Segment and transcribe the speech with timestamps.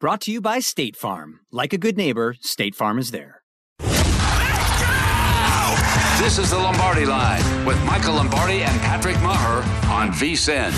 [0.00, 1.40] Brought to you by State Farm.
[1.50, 3.42] Like a good neighbor, State Farm is there.
[6.20, 10.72] This is the Lombardi Line with Michael Lombardi and Patrick Maher on VSIN.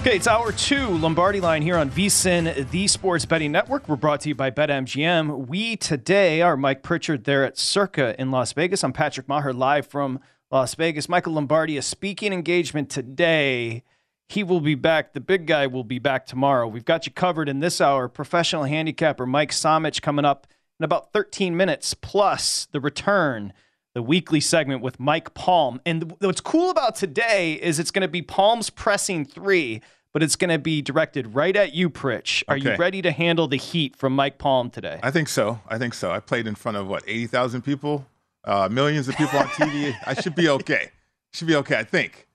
[0.00, 3.86] Okay, it's hour two, Lombardi line here on VSIN, the Sports Betting Network.
[3.86, 5.48] We're brought to you by BetMGM.
[5.48, 8.82] We today are Mike Pritchard there at Circa in Las Vegas.
[8.82, 10.20] I'm Patrick Maher live from
[10.50, 11.08] Las Vegas.
[11.08, 13.82] Michael Lombardi, a speaking engagement today.
[14.28, 15.12] He will be back.
[15.12, 16.66] The big guy will be back tomorrow.
[16.66, 18.08] We've got you covered in this hour.
[18.08, 20.46] Professional handicapper Mike Somich coming up
[20.78, 23.52] in about 13 minutes, plus the return
[23.96, 25.80] the weekly segment with Mike Palm.
[25.86, 29.80] And what's cool about today is it's going to be Palm's pressing three,
[30.12, 32.42] but it's going to be directed right at you, Pritch.
[32.46, 32.72] Are okay.
[32.72, 35.00] you ready to handle the heat from Mike Palm today?
[35.02, 35.60] I think so.
[35.66, 36.10] I think so.
[36.10, 38.04] I played in front of what, 80,000 people,
[38.46, 39.96] uh, millions of people on TV.
[40.06, 40.90] I should be okay.
[41.32, 42.26] Should be okay, I think.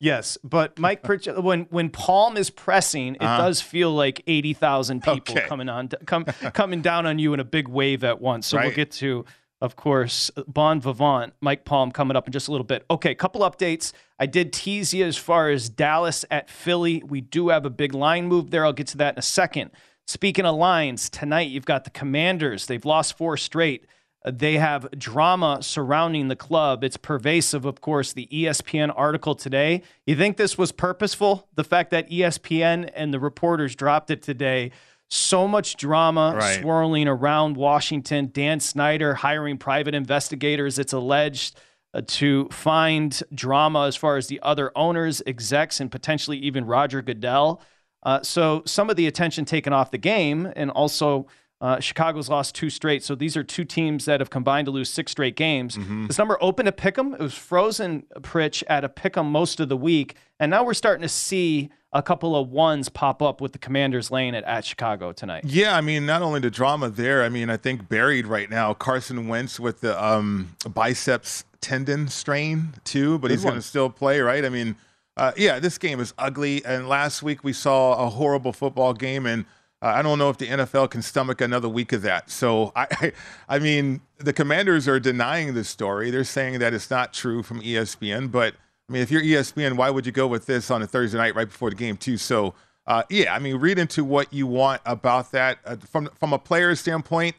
[0.00, 4.52] Yes, but Mike Pritch, when when Palm is pressing, it uh does feel like eighty
[4.52, 5.46] thousand people okay.
[5.46, 8.46] coming on, come, coming down on you in a big wave at once.
[8.46, 8.66] So right.
[8.66, 9.24] we'll get to
[9.64, 12.84] of course, Bon Vivant, Mike Palm coming up in just a little bit.
[12.90, 13.92] Okay, couple updates.
[14.18, 17.02] I did tease you as far as Dallas at Philly.
[17.02, 18.66] We do have a big line move there.
[18.66, 19.70] I'll get to that in a second.
[20.06, 22.66] Speaking of lines, tonight you've got the Commanders.
[22.66, 23.86] They've lost four straight.
[24.30, 26.82] They have drama surrounding the club.
[26.82, 28.12] It's pervasive, of course.
[28.12, 29.82] The ESPN article today.
[30.06, 31.48] You think this was purposeful?
[31.54, 34.70] The fact that ESPN and the reporters dropped it today
[35.10, 36.60] so much drama right.
[36.60, 38.30] swirling around Washington.
[38.32, 41.60] Dan Snyder hiring private investigators, it's alleged,
[41.92, 47.02] uh, to find drama as far as the other owners, execs, and potentially even Roger
[47.02, 47.60] Goodell.
[48.02, 51.26] Uh, so some of the attention taken off the game, and also
[51.60, 53.02] uh, Chicago's lost two straight.
[53.02, 55.76] So these are two teams that have combined to lose six straight games.
[55.76, 56.08] Mm-hmm.
[56.08, 57.14] This number opened at Pick'em.
[57.14, 60.16] It was frozen, Pritch, at a Pick'em most of the week.
[60.38, 64.10] And now we're starting to see a couple of ones pop up with the Commanders
[64.10, 65.44] laying it at Chicago tonight.
[65.46, 68.74] Yeah, I mean, not only the drama there, I mean, I think buried right now,
[68.74, 73.88] Carson Wentz with the um, biceps tendon strain too, but Good he's going to still
[73.88, 74.44] play, right?
[74.44, 74.76] I mean,
[75.16, 76.64] uh, yeah, this game is ugly.
[76.64, 79.46] And last week we saw a horrible football game, and uh,
[79.86, 82.30] I don't know if the NFL can stomach another week of that.
[82.30, 83.12] So I, I,
[83.48, 86.10] I mean, the Commanders are denying this story.
[86.10, 88.54] They're saying that it's not true from ESPN, but
[88.88, 91.34] I mean, if you're ESPN, why would you go with this on a Thursday night
[91.34, 92.16] right before the game too?
[92.16, 92.54] So,
[92.86, 96.38] uh, yeah, I mean, read into what you want about that uh, from from a
[96.38, 97.36] player standpoint.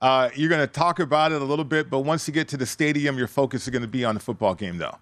[0.00, 2.56] Uh, you're going to talk about it a little bit, but once you get to
[2.56, 4.96] the stadium, your focus is going to be on the football game, though.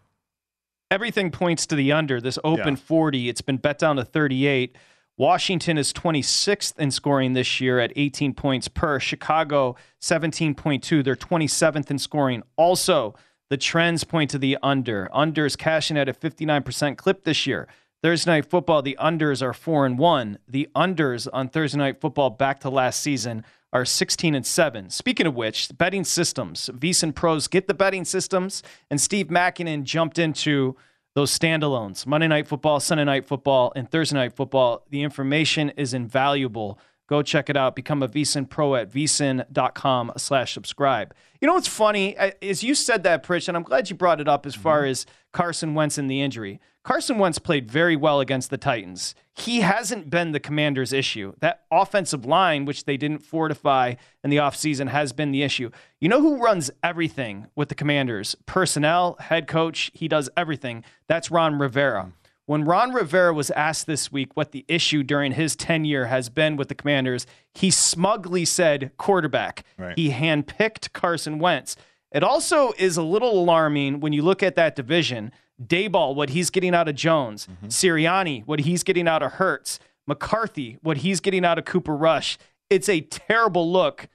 [0.91, 2.21] Everything points to the under.
[2.21, 2.83] This open yeah.
[2.83, 3.29] 40.
[3.29, 4.77] It's been bet down to 38.
[5.19, 9.01] Washington is 26th in scoring this year at 18 points per.
[9.01, 11.03] Chicago 17.2.
[11.03, 12.43] They're 27th in scoring.
[12.57, 13.15] Also,
[13.49, 15.09] the trends point to the under.
[15.15, 17.67] Unders cashing at a 59% clip this year.
[18.03, 20.39] Thursday night football, the unders are four and one.
[20.47, 23.43] The unders on Thursday night football back to last season
[23.73, 24.91] are 16 and 7.
[24.91, 30.19] Speaking of which, betting systems, VSiN pros get the betting systems, and Steve Makinen jumped
[30.19, 30.77] into
[31.17, 34.85] those standalones Monday Night Football, Sunday Night Football, and Thursday Night Football.
[34.91, 36.79] The information is invaluable.
[37.09, 37.77] Go check it out.
[37.77, 41.15] Become a VSiN pro at vsin.com slash subscribe.
[41.41, 42.17] You know what's funny?
[42.17, 44.91] As you said that, Pritch, and I'm glad you brought it up as far mm-hmm.
[44.91, 46.61] as Carson Wentz and the injury.
[46.83, 49.15] Carson Wentz played very well against the Titans.
[49.35, 51.33] He hasn't been the commander's issue.
[51.41, 55.71] That offensive line, which they didn't fortify in the offseason, has been the issue.
[56.01, 58.37] You know who runs everything with the commanders?
[58.47, 60.85] Personnel, head coach, he does everything.
[61.09, 62.13] That's Ron Rivera.
[62.47, 66.57] When Ron Rivera was asked this week what the issue during his tenure has been
[66.57, 69.65] with the commanders, he smugly said quarterback.
[69.77, 69.99] Right.
[69.99, 71.77] He handpicked Carson Wentz.
[72.13, 75.33] It also is a little alarming when you look at that division
[75.63, 77.67] Daboll, what he's getting out of Jones, mm-hmm.
[77.69, 82.39] Sirianni, what he's getting out of Hurts, McCarthy, what he's getting out of Cooper Rush.
[82.69, 84.09] It's a terrible look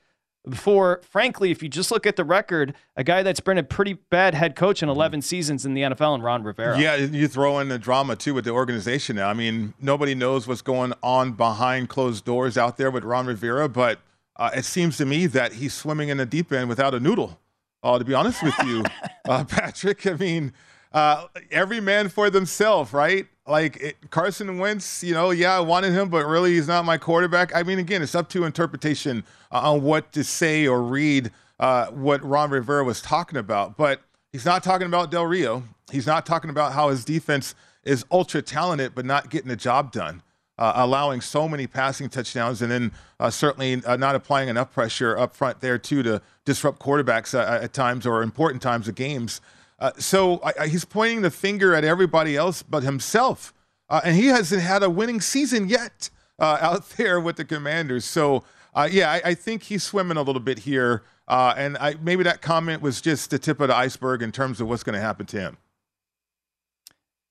[0.53, 3.93] for, frankly, if you just look at the record, a guy that's been a pretty
[3.93, 4.97] bad head coach in mm-hmm.
[4.97, 6.79] 11 seasons in the NFL and Ron Rivera.
[6.79, 9.29] Yeah, you throw in the drama too with the organization now.
[9.29, 13.69] I mean, nobody knows what's going on behind closed doors out there with Ron Rivera,
[13.69, 13.99] but
[14.37, 17.39] uh, it seems to me that he's swimming in the deep end without a noodle.
[17.83, 18.83] Uh, to be honest with you,
[19.29, 20.53] uh, Patrick, I mean,
[20.93, 23.27] uh, every man for themselves, right?
[23.47, 26.97] Like it, Carson Wentz, you know, yeah, I wanted him, but really he's not my
[26.97, 27.55] quarterback.
[27.55, 31.87] I mean, again, it's up to interpretation uh, on what to say or read uh,
[31.87, 33.77] what Ron Rivera was talking about.
[33.77, 34.01] But
[34.31, 35.63] he's not talking about Del Rio.
[35.91, 39.91] He's not talking about how his defense is ultra talented, but not getting the job
[39.91, 40.21] done.
[40.57, 45.17] Uh, allowing so many passing touchdowns, and then uh, certainly uh, not applying enough pressure
[45.17, 49.41] up front there too to disrupt quarterbacks uh, at times or important times of games.
[49.81, 53.51] Uh, so I, he's pointing the finger at everybody else but himself.
[53.89, 58.05] Uh, and he hasn't had a winning season yet uh, out there with the Commanders.
[58.05, 58.43] So,
[58.75, 61.01] uh, yeah, I, I, think he's swimming a little bit here.
[61.27, 64.61] Uh, and I, maybe that comment was just the tip of the iceberg in terms
[64.61, 65.57] of what's going to happen to him.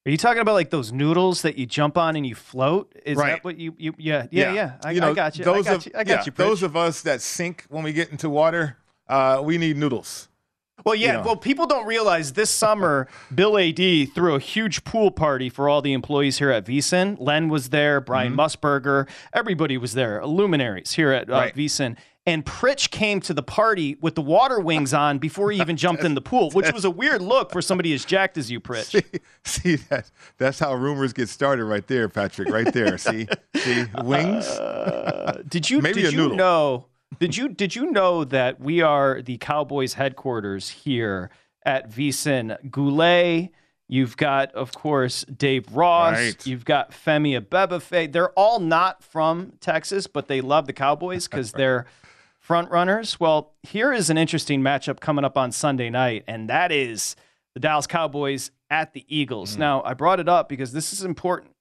[0.04, 2.92] Are you talking about like those noodles that you jump on and you float?
[3.04, 3.32] Is right.
[3.32, 4.54] that what you, you yeah, yeah, yeah.
[4.54, 4.72] yeah.
[4.82, 5.44] I, you know, I got you.
[5.44, 5.92] Those I got of, you.
[5.94, 6.32] I got yeah, you.
[6.32, 10.29] Those of us that sink when we get into water, uh, we need noodles.
[10.84, 11.06] Well, yeah.
[11.06, 11.22] You know.
[11.24, 15.82] Well, people don't realize this summer, Bill Adee threw a huge pool party for all
[15.82, 17.16] the employees here at VSiN.
[17.18, 18.40] Len was there, Brian mm-hmm.
[18.40, 21.54] Musburger, everybody was there, luminaries here at uh, right.
[21.54, 21.96] VSiN.
[22.26, 26.04] And Pritch came to the party with the water wings on before he even jumped
[26.04, 28.84] in the pool, which was a weird look for somebody as jacked as you, Pritch.
[28.84, 30.10] See, see that?
[30.36, 32.50] That's how rumors get started, right there, Patrick.
[32.50, 32.98] Right there.
[32.98, 34.46] see, see, wings.
[34.46, 35.80] Uh, did you?
[35.80, 36.32] Maybe did a noodle.
[36.32, 36.86] you know?
[37.18, 41.30] Did you did you know that we are the Cowboys headquarters here
[41.64, 43.50] at VSiN Goulet?
[43.88, 46.14] You've got, of course, Dave Ross.
[46.14, 46.46] Right.
[46.46, 48.12] You've got Femi Abebefe.
[48.12, 51.86] They're all not from Texas, but they love the Cowboys because they're
[52.38, 53.18] front runners.
[53.18, 57.16] Well, here is an interesting matchup coming up on Sunday night, and that is
[57.54, 59.56] the Dallas Cowboys at the Eagles.
[59.56, 59.58] Mm.
[59.58, 61.52] Now, I brought it up because this is important.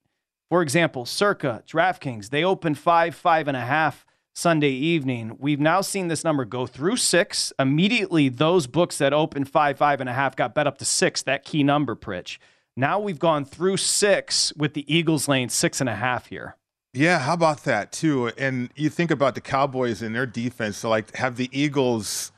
[0.48, 4.06] For example, Circa, DraftKings, they open five, five and a half
[4.40, 5.36] Sunday evening.
[5.38, 7.52] We've now seen this number go through six.
[7.58, 11.20] Immediately, those books that opened five, five and a half got bet up to six,
[11.24, 12.38] that key number, Pritch.
[12.74, 16.56] Now we've gone through six with the Eagles lane six and a half here.
[16.94, 18.28] Yeah, how about that too?
[18.38, 20.78] And you think about the Cowboys and their defense.
[20.78, 22.32] So like have the Eagles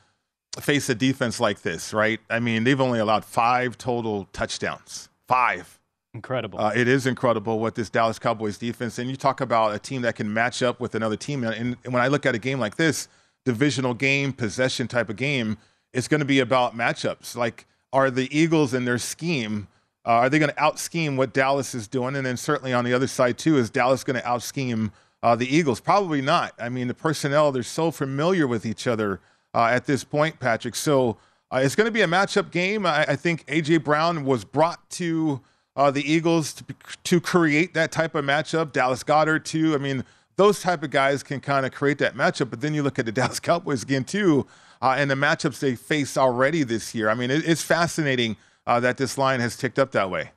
[0.59, 2.19] face a defense like this, right?
[2.29, 5.07] I mean, they've only allowed five total touchdowns.
[5.29, 5.79] Five.
[6.13, 6.59] Incredible.
[6.59, 8.99] Uh, it is incredible what this Dallas Cowboys defense.
[8.99, 11.43] And you talk about a team that can match up with another team.
[11.43, 13.07] And, and when I look at a game like this,
[13.45, 15.57] divisional game, possession type of game,
[15.91, 17.35] it's going to be about matchups.
[17.35, 19.67] Like, are the Eagles in their scheme?
[20.05, 22.15] Uh, are they going to out scheme what Dallas is doing?
[22.15, 24.91] And then certainly on the other side too, is Dallas going to out scheme
[25.23, 25.79] uh, the Eagles?
[25.79, 26.53] Probably not.
[26.59, 29.19] I mean, the personnel they're so familiar with each other
[29.55, 30.75] uh, at this point, Patrick.
[30.75, 31.17] So
[31.51, 32.85] uh, it's going to be a matchup game.
[32.85, 35.41] I, I think AJ Brown was brought to
[35.75, 36.65] uh, the Eagles to,
[37.03, 38.71] to create that type of matchup.
[38.71, 39.73] Dallas Goedert too.
[39.75, 40.03] I mean,
[40.35, 42.49] those type of guys can kind of create that matchup.
[42.49, 44.45] But then you look at the Dallas Cowboys again too,
[44.81, 47.09] uh, and the matchups they face already this year.
[47.09, 50.31] I mean, it, it's fascinating uh, that this line has ticked up that way.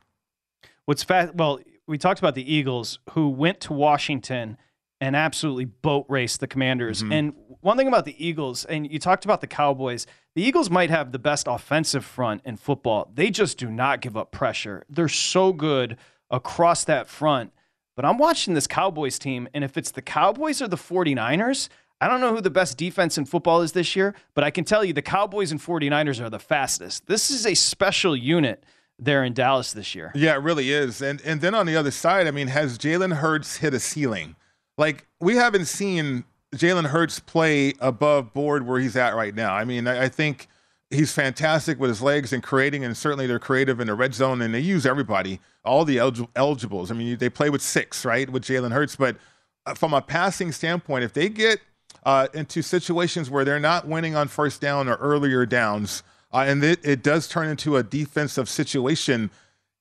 [0.85, 1.35] What's fast?
[1.35, 4.57] Well, we talked about the Eagles who went to Washington
[5.01, 7.03] and absolutely boat raced the Commanders.
[7.03, 7.13] Mm-hmm.
[7.13, 10.91] And one thing about the Eagles, and you talked about the Cowboys, the Eagles might
[10.91, 13.11] have the best offensive front in football.
[13.15, 14.85] They just do not give up pressure.
[14.89, 15.97] They're so good
[16.31, 17.53] across that front.
[17.95, 21.69] But I'm watching this Cowboys team, and if it's the Cowboys or the 49ers,
[22.01, 24.65] I don't know who the best defense in football is this year, but I can
[24.65, 27.07] tell you the Cowboys and 49ers are the fastest.
[27.07, 28.65] This is a special unit
[28.99, 30.13] there in Dallas this year.
[30.15, 31.01] Yeah, it really is.
[31.01, 34.37] And and then on the other side, I mean, has Jalen Hurts hit a ceiling?
[34.79, 39.55] Like we haven't seen Jalen Hurts play above board where he's at right now.
[39.55, 40.49] I mean, I, I think
[40.91, 44.41] he's fantastic with his legs and creating, and certainly they're creative in the red zone,
[44.43, 45.99] and they use everybody, all the
[46.37, 46.91] eligibles.
[46.91, 48.97] I mean, they play with six, right, with Jalen Hurts.
[48.97, 49.17] But
[49.65, 51.61] uh, from a passing standpoint, if they get
[52.05, 56.03] uh, into situations where they're not winning on first down or earlier downs,
[56.33, 59.31] uh, and it, it, does turn into a defensive situation.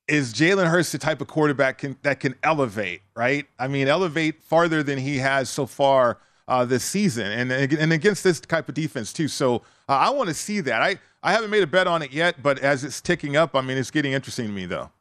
[0.07, 3.47] Is Jalen Hurts the type of quarterback can, that can elevate, right?
[3.57, 8.24] I mean, elevate farther than he has so far uh, this season, and and against
[8.24, 9.27] this type of defense too.
[9.27, 10.81] So uh, I want to see that.
[10.81, 13.62] I I haven't made a bet on it yet, but as it's ticking up, I
[13.62, 14.91] mean, it's getting interesting to me though.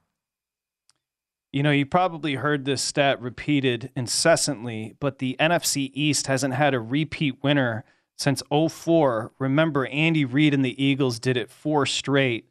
[1.52, 6.74] You know, you probably heard this stat repeated incessantly, but the NFC East hasn't had
[6.74, 7.84] a repeat winner
[8.16, 9.32] since 04.
[9.38, 12.48] Remember, Andy Reid and the Eagles did it four straight.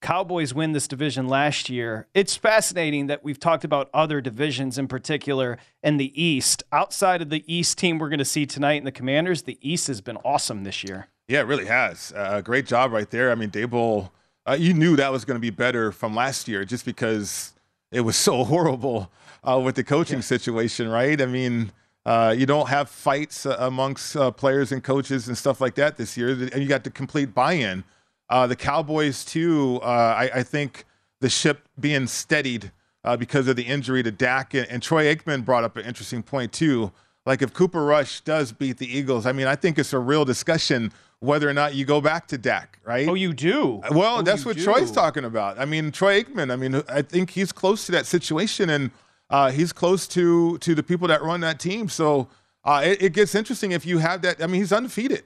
[0.00, 2.06] Cowboys win this division last year.
[2.14, 6.62] It's fascinating that we've talked about other divisions in particular in the East.
[6.70, 9.86] Outside of the East team we're going to see tonight in the Commanders, the East
[9.88, 11.08] has been awesome this year.
[11.28, 12.12] Yeah, it really has.
[12.14, 13.32] Uh, great job right there.
[13.32, 14.10] I mean, Daboll,
[14.48, 17.54] uh, you knew that was going to be better from last year just because
[17.90, 19.10] it was so horrible
[19.42, 20.22] uh, with the coaching yeah.
[20.22, 21.20] situation, right?
[21.20, 21.72] I mean,
[22.04, 25.96] uh, you don't have fights uh, amongst uh, players and coaches and stuff like that
[25.96, 27.82] this year, and you got the complete buy-in.
[28.28, 29.80] Uh, the Cowboys too.
[29.82, 30.84] Uh, I, I, think
[31.20, 32.72] the ship being steadied
[33.04, 36.22] uh, because of the injury to Dak and, and, Troy Aikman brought up an interesting
[36.24, 36.90] point too.
[37.24, 40.24] Like if Cooper Rush does beat the Eagles, I mean, I think it's a real
[40.24, 43.08] discussion whether or not you go back to Dak, right?
[43.08, 43.80] Oh, you do.
[43.90, 44.64] Well, oh, that's what do.
[44.64, 45.58] Troy's talking about.
[45.58, 46.52] I mean, Troy Aikman.
[46.52, 48.90] I mean, I think he's close to that situation and
[49.30, 51.88] uh, he's close to to the people that run that team.
[51.88, 52.28] So
[52.64, 54.42] uh, it, it, gets interesting if you have that.
[54.42, 55.24] I mean, he's undefeated.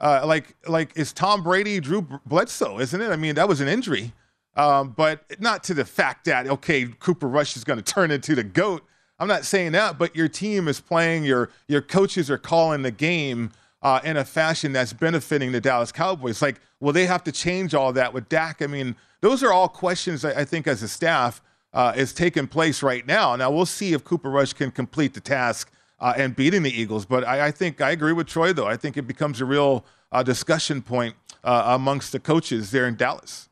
[0.00, 3.10] Uh, like like is Tom Brady Drew Bledsoe, isn't it?
[3.10, 4.12] I mean, that was an injury,
[4.56, 8.34] um, but not to the fact that okay, Cooper Rush is going to turn into
[8.34, 8.82] the goat.
[9.18, 11.24] I'm not saying that, but your team is playing.
[11.24, 13.52] Your your coaches are calling the game.
[13.82, 16.40] Uh, in a fashion that's benefiting the Dallas Cowboys.
[16.40, 18.62] Like, will they have to change all that with Dak?
[18.62, 21.42] I mean, those are all questions I, I think as a staff
[21.74, 23.36] uh, is taking place right now.
[23.36, 25.70] Now we'll see if Cooper Rush can complete the task
[26.00, 27.06] uh, and beating the Eagles.
[27.06, 28.66] But I, I, think I agree with Troy though.
[28.66, 32.96] I think it becomes a real uh, discussion point uh, amongst the coaches there in
[32.96, 33.48] Dallas.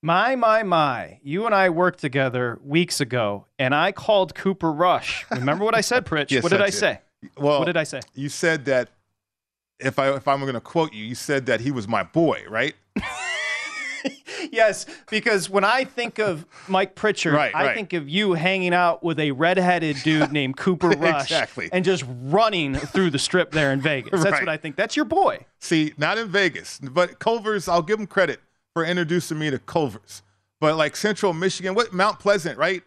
[0.00, 1.18] My, my, my.
[1.22, 5.26] You and I worked together weeks ago, and I called Cooper Rush.
[5.30, 6.30] Remember what I said, Pritch?
[6.30, 7.00] yes, what did I, I say?
[7.36, 8.00] Well, what did I say?
[8.14, 8.90] You said that
[9.80, 12.44] if I if I'm going to quote you, you said that he was my boy,
[12.48, 12.74] right?
[14.52, 17.74] yes, because when I think of Mike Pritchard, right, I right.
[17.74, 21.68] think of you hanging out with a redheaded dude named Cooper Rush exactly.
[21.72, 24.22] and just running through the strip there in Vegas.
[24.22, 24.42] That's right.
[24.42, 24.76] what I think.
[24.76, 25.46] That's your boy.
[25.60, 28.40] See, not in Vegas, but Culver's, I'll give him credit
[28.74, 30.22] for introducing me to Culver's.
[30.60, 32.82] But like Central Michigan, what Mount Pleasant, right?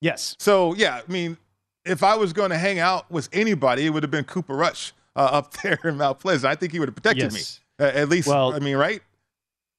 [0.00, 0.36] Yes.
[0.38, 1.36] So, yeah, I mean,
[1.84, 4.92] if I was going to hang out with anybody, it would have been Cooper Rush
[5.16, 6.50] uh, up there in Mount Pleasant.
[6.50, 7.60] I think he would have protected yes.
[7.78, 7.84] me.
[7.84, 9.02] Uh, at least, well, I mean, right?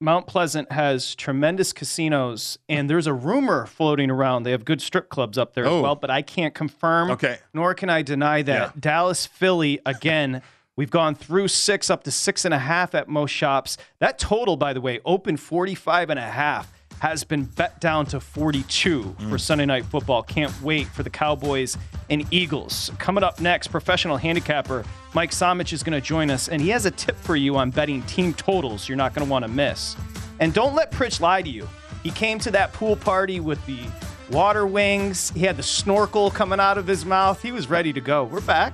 [0.01, 4.43] Mount Pleasant has tremendous casinos, and there's a rumor floating around.
[4.43, 5.77] They have good strip clubs up there oh.
[5.77, 7.11] as well, but I can't confirm.
[7.11, 7.37] Okay.
[7.53, 8.61] Nor can I deny that.
[8.61, 8.71] Yeah.
[8.79, 10.41] Dallas, Philly, again.
[10.77, 13.77] We've gone through six up to six and a half at most shops.
[13.99, 18.19] That total, by the way, open 45 and a half has been bet down to
[18.19, 19.29] 42 mm.
[19.29, 20.21] for Sunday Night Football.
[20.21, 21.75] Can't wait for the Cowboys
[22.11, 22.91] and Eagles.
[22.99, 26.85] Coming up next, professional handicapper Mike Somich is going to join us, and he has
[26.85, 29.95] a tip for you on betting team totals you're not going to want to miss.
[30.39, 31.67] And don't let Pritch lie to you.
[32.03, 33.79] He came to that pool party with the
[34.29, 37.41] water wings, he had the snorkel coming out of his mouth.
[37.41, 38.25] He was ready to go.
[38.25, 38.73] We're back.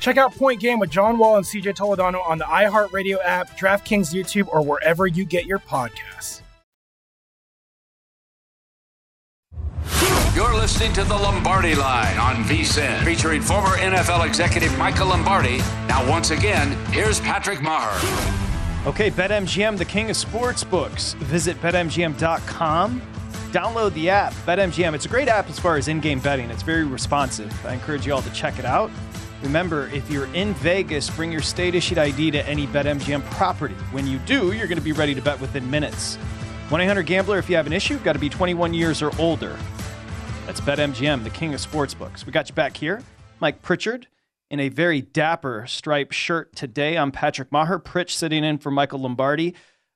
[0.00, 4.12] Check out Point Game with John Wall and CJ Toledano on the iHeartRadio app, DraftKings
[4.12, 6.40] YouTube, or wherever you get your podcasts.
[10.34, 15.58] You're listening to the Lombardi Line on VSIN, featuring former NFL executive Michael Lombardi.
[15.86, 17.90] Now, once again, here's Patrick Maher.
[18.86, 21.12] Okay, BetMGM, the king of sports books.
[21.14, 23.02] Visit betmgm.com.
[23.50, 24.94] Download the app, BetMGM.
[24.94, 26.48] It's a great app as far as in game betting.
[26.48, 27.52] It's very responsive.
[27.66, 28.90] I encourage you all to check it out.
[29.42, 33.74] Remember, if you're in Vegas, bring your state issued ID to any BetMGM property.
[33.90, 36.16] When you do, you're going to be ready to bet within minutes.
[36.68, 39.58] 1 800 Gambler, if you have an issue, got to be 21 years or older.
[40.44, 42.26] That's BetMGM, the king of sportsbooks.
[42.26, 43.02] We got you back here.
[43.40, 44.08] Mike Pritchard
[44.50, 46.98] in a very dapper striped shirt today.
[46.98, 47.78] I'm Patrick Maher.
[47.78, 49.54] Pritch sitting in for Michael Lombardi.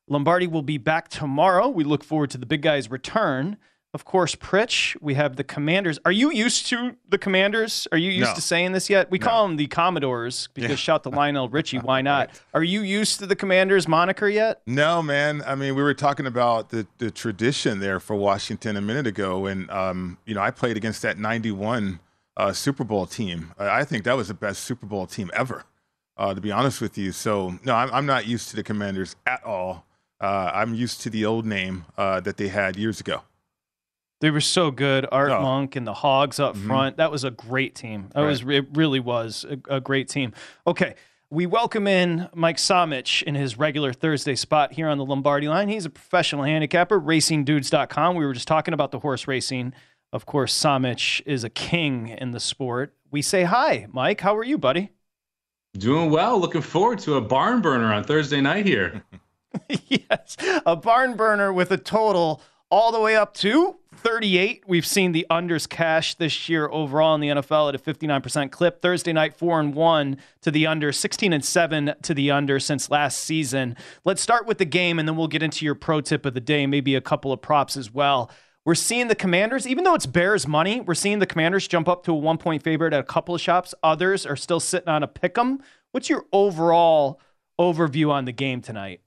[0.08, 1.68] Lombardi will be back tomorrow.
[1.68, 3.58] We look forward to the big guy's return
[3.94, 5.00] of course, Pritch.
[5.00, 6.00] We have the Commanders.
[6.04, 7.86] Are you used to the Commanders?
[7.92, 8.34] Are you used no.
[8.34, 9.08] to saying this yet?
[9.08, 9.26] We no.
[9.26, 10.76] call them the Commodores because yeah.
[10.76, 11.78] shout to Lionel Richie.
[11.78, 12.30] Why not?
[12.52, 14.62] Are you used to the Commanders moniker yet?
[14.66, 15.42] No, man.
[15.46, 19.46] I mean, we were talking about the, the tradition there for Washington a minute ago,
[19.46, 22.00] and um, you know, I played against that '91
[22.36, 23.52] uh, Super Bowl team.
[23.58, 25.64] I think that was the best Super Bowl team ever,
[26.16, 27.12] uh, to be honest with you.
[27.12, 29.86] So, no, I'm, I'm, not used to the Commanders at all.
[30.20, 33.22] Uh, I'm used to the old name uh, that they had years ago.
[34.24, 35.06] They were so good.
[35.12, 35.42] Art oh.
[35.42, 36.66] Monk and the Hogs up mm-hmm.
[36.66, 36.96] front.
[36.96, 38.08] That was a great team.
[38.14, 38.28] That right.
[38.30, 40.32] was it really was a, a, great team.
[40.66, 40.94] Okay.
[41.28, 45.68] We welcome in Mike Somich in his regular Thursday spot here on the Lombardi line.
[45.68, 48.16] He's a professional handicapper, racingdudes.com.
[48.16, 49.74] We were just talking about the horse racing.
[50.10, 52.94] Of course, Somich is a king in the sport.
[53.10, 54.22] We say hi, Mike.
[54.22, 54.88] How are you, buddy?
[55.76, 56.38] Doing well.
[56.38, 59.04] Looking forward to a barn burner on Thursday night here.
[59.68, 64.64] yes, a barn burner with a total all the way up to 38.
[64.66, 68.82] We've seen the unders cash this year overall in the NFL at a 59% clip.
[68.82, 72.90] Thursday night, 4 and 1 to the under, 16 and 7 to the under since
[72.90, 73.74] last season.
[74.04, 76.40] Let's start with the game and then we'll get into your pro tip of the
[76.40, 78.30] day, maybe a couple of props as well.
[78.66, 82.04] We're seeing the Commanders, even though it's Bears money, we're seeing the Commanders jump up
[82.04, 83.74] to a one point favorite at a couple of shops.
[83.82, 85.62] Others are still sitting on a pick 'em.
[85.92, 87.20] What's your overall
[87.58, 89.00] overview on the game tonight?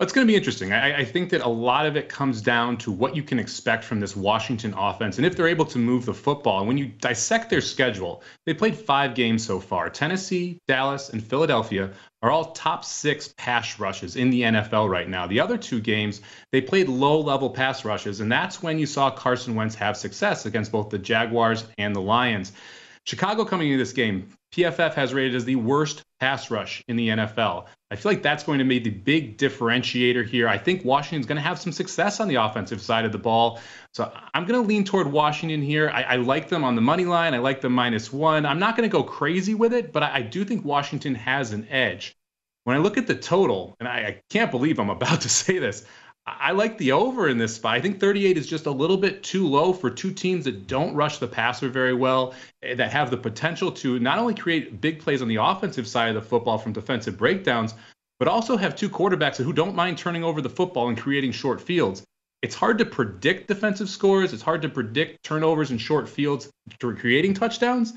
[0.00, 0.72] It's going to be interesting.
[0.72, 3.82] I, I, think that a lot of it comes down to what you can expect
[3.82, 6.60] from this Washington offense and if they're able to move the football.
[6.60, 9.90] And when you dissect their schedule, they played five games so far.
[9.90, 11.90] Tennessee, Dallas, and Philadelphia
[12.22, 15.26] are all top six pass rushes in the NFL right now.
[15.26, 16.20] The other two games,
[16.52, 20.46] they played low level pass rushes, and that's when you saw Carson Wentz have success
[20.46, 22.52] against both the Jaguars and the Lions.
[23.04, 27.08] Chicago coming into this game, PFF has rated as the worst pass rush in the
[27.08, 27.66] NFL.
[27.90, 30.46] I feel like that's going to be the big differentiator here.
[30.46, 33.60] I think Washington's going to have some success on the offensive side of the ball.
[33.94, 35.88] So I'm going to lean toward Washington here.
[35.88, 37.32] I, I like them on the money line.
[37.32, 38.44] I like them minus one.
[38.44, 41.52] I'm not going to go crazy with it, but I, I, do think Washington has
[41.52, 42.14] an edge.
[42.64, 45.58] When I look at the total, and I, I can't believe I'm about to say
[45.58, 45.86] this,
[46.40, 47.76] I like the over in this spot.
[47.76, 50.94] I think 38 is just a little bit too low for two teams that don't
[50.94, 55.00] rush the passer very well, eh, that have the potential to not only create big
[55.00, 57.74] plays on the offensive side of the football from defensive breakdowns,
[58.18, 61.60] but also have two quarterbacks who don't mind turning over the football and creating short
[61.60, 62.02] fields.
[62.42, 64.32] It's hard to predict defensive scores.
[64.32, 67.94] It's hard to predict turnovers and short fields creating touchdowns.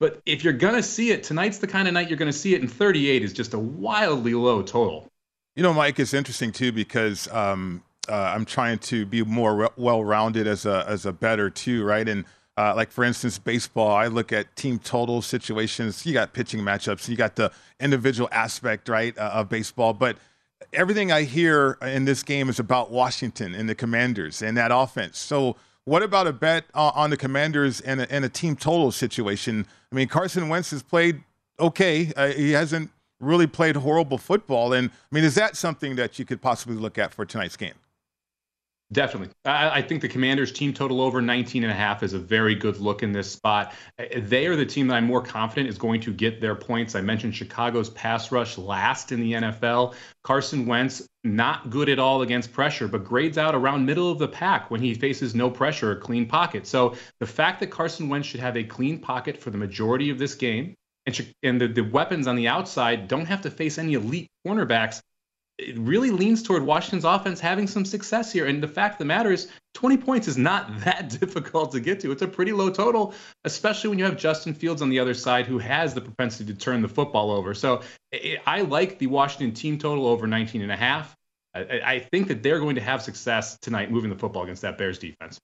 [0.00, 2.38] But if you're going to see it, tonight's the kind of night you're going to
[2.38, 5.07] see it, and 38 is just a wildly low total.
[5.58, 9.68] You know, Mike, it's interesting too because um, uh, I'm trying to be more re-
[9.76, 12.08] well-rounded as a as a better too, right?
[12.08, 16.06] And uh, like for instance, baseball, I look at team total situations.
[16.06, 19.94] You got pitching matchups, you got the individual aspect, right, uh, of baseball.
[19.94, 20.18] But
[20.72, 25.18] everything I hear in this game is about Washington and the Commanders and that offense.
[25.18, 25.56] So.
[25.84, 29.66] What about a bet on the Commanders and a, and a team total situation?
[29.90, 31.22] I mean, Carson Wentz has played
[31.58, 32.12] okay.
[32.14, 32.90] Uh, he hasn't
[33.20, 34.72] really played horrible football.
[34.72, 37.74] And I mean, is that something that you could possibly look at for tonight's game?
[38.90, 39.34] Definitely.
[39.44, 42.54] I, I, think the Commanders team total over 19 and a half is a very
[42.54, 43.74] good look in this spot.
[43.98, 46.94] Uh, they are the team that I'm more confident is going to get their points.
[46.94, 49.94] I mentioned Chicago's pass rush last in the NFL.
[50.24, 54.28] Carson Wentz, not good at all against pressure, but grades out around middle of the
[54.28, 56.66] pack when he faces no pressure, clean pocket.
[56.66, 60.18] So the fact that Carson Wentz should have a clean pocket for the majority of
[60.18, 60.74] this game,
[61.08, 65.00] and, and the, the weapons on the outside don't have to face any elite cornerbacks.
[65.58, 68.46] It really leans toward Washington's offense having some success here.
[68.46, 72.00] And the fact of the matter is, 20 points is not that difficult to get
[72.00, 72.12] to.
[72.12, 75.46] It's a pretty low total, especially when you have Justin Fields on the other side
[75.46, 77.54] who has the propensity to turn the football over.
[77.54, 77.82] So
[78.46, 81.16] I like the Washington team total over 19 and a half.
[81.54, 84.78] I, I think that they're going to have success tonight moving the football against that
[84.78, 85.40] Bears defense.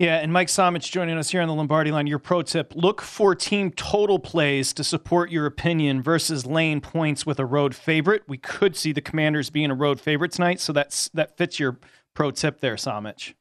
[0.00, 2.08] Yeah, and Mike Somich joining us here on the Lombardi line.
[2.08, 7.24] Your pro tip look for team total plays to support your opinion versus lane points
[7.24, 8.24] with a road favorite.
[8.26, 11.78] We could see the commanders being a road favorite tonight, so that's that fits your
[12.12, 13.34] pro tip there, Somich.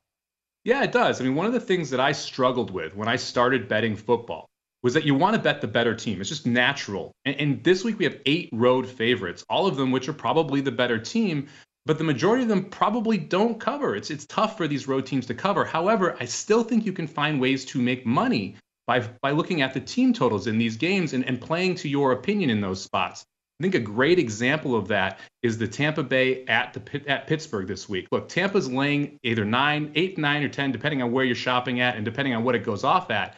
[0.64, 1.20] Yeah, it does.
[1.20, 4.48] I mean, one of the things that I struggled with when I started betting football
[4.84, 6.22] was that you want to bet the better team.
[6.22, 7.14] It's just natural.
[7.26, 10.62] And, and, this week we have eight road favorites, all of them which are probably
[10.62, 11.48] the better team
[11.86, 13.96] but the majority of them probably don't cover.
[13.96, 15.66] It's it's tough for these road teams to cover.
[15.66, 18.56] However, I still think you can find ways to make money
[18.88, 22.14] by by looking at the team totals in these games and, and playing to your
[22.14, 23.26] opinion in those spots.
[23.60, 27.68] I think a great example of that is the Tampa Bay at the at Pittsburgh
[27.68, 28.08] this week.
[28.12, 31.96] Look, Tampa's laying either nine, eight, nine, or ten, depending on where you're shopping at
[31.96, 33.36] and depending on what it goes off at.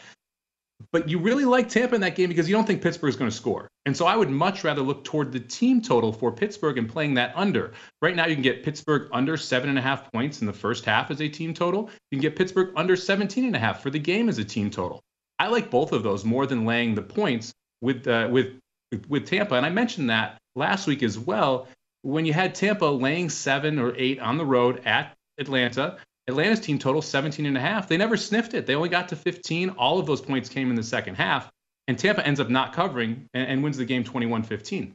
[0.91, 3.29] But you really like Tampa in that game because you don't think Pittsburgh is going
[3.29, 3.67] to score.
[3.85, 7.13] And so I would much rather look toward the team total for Pittsburgh and playing
[7.15, 7.73] that under.
[8.01, 10.85] Right now, you can get Pittsburgh under seven and a half points in the first
[10.85, 11.89] half as a team total.
[12.09, 14.71] You can get Pittsburgh under 17 and a half for the game as a team
[14.71, 15.03] total.
[15.37, 18.59] I like both of those more than laying the points with uh, with
[19.07, 19.55] with Tampa.
[19.55, 21.67] And I mentioned that last week as well.
[22.01, 26.79] When you had Tampa laying seven or eight on the road at Atlanta, Atlanta's team
[26.79, 27.87] total 17 and a half.
[27.87, 28.65] They never sniffed it.
[28.65, 29.71] They only got to 15.
[29.71, 31.51] All of those points came in the second half.
[31.87, 34.93] And Tampa ends up not covering and, and wins the game 21 15.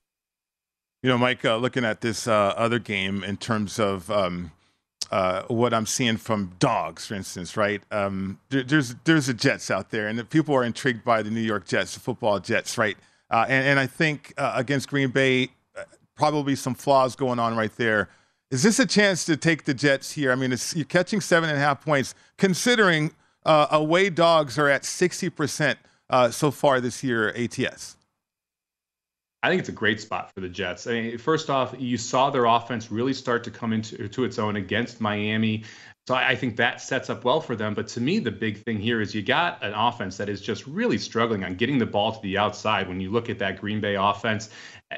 [1.03, 4.53] You know, Mike, uh, looking at this uh, other game in terms of um,
[5.11, 7.83] uh, what I'm seeing from dogs, for instance, right?
[7.91, 11.41] Um, there, there's there's the Jets out there, and people are intrigued by the New
[11.41, 12.99] York Jets, the football Jets, right?
[13.31, 15.85] Uh, and, and I think uh, against Green Bay, uh,
[16.17, 18.11] probably some flaws going on right there.
[18.51, 20.33] Is this a chance to take the Jets here?
[20.33, 23.13] I mean, you're catching seven and a half points, considering
[23.47, 25.77] away dogs are at 60%
[26.11, 27.97] uh, so far this year, ATS.
[29.43, 30.87] I think it's a great spot for the Jets.
[30.87, 34.39] I mean, first off, you saw their offense really start to come into to its
[34.39, 35.65] own against Miami.
[36.07, 37.73] So I, I think that sets up well for them.
[37.73, 40.67] But to me, the big thing here is you got an offense that is just
[40.67, 42.87] really struggling on getting the ball to the outside.
[42.87, 44.51] When you look at that Green Bay offense,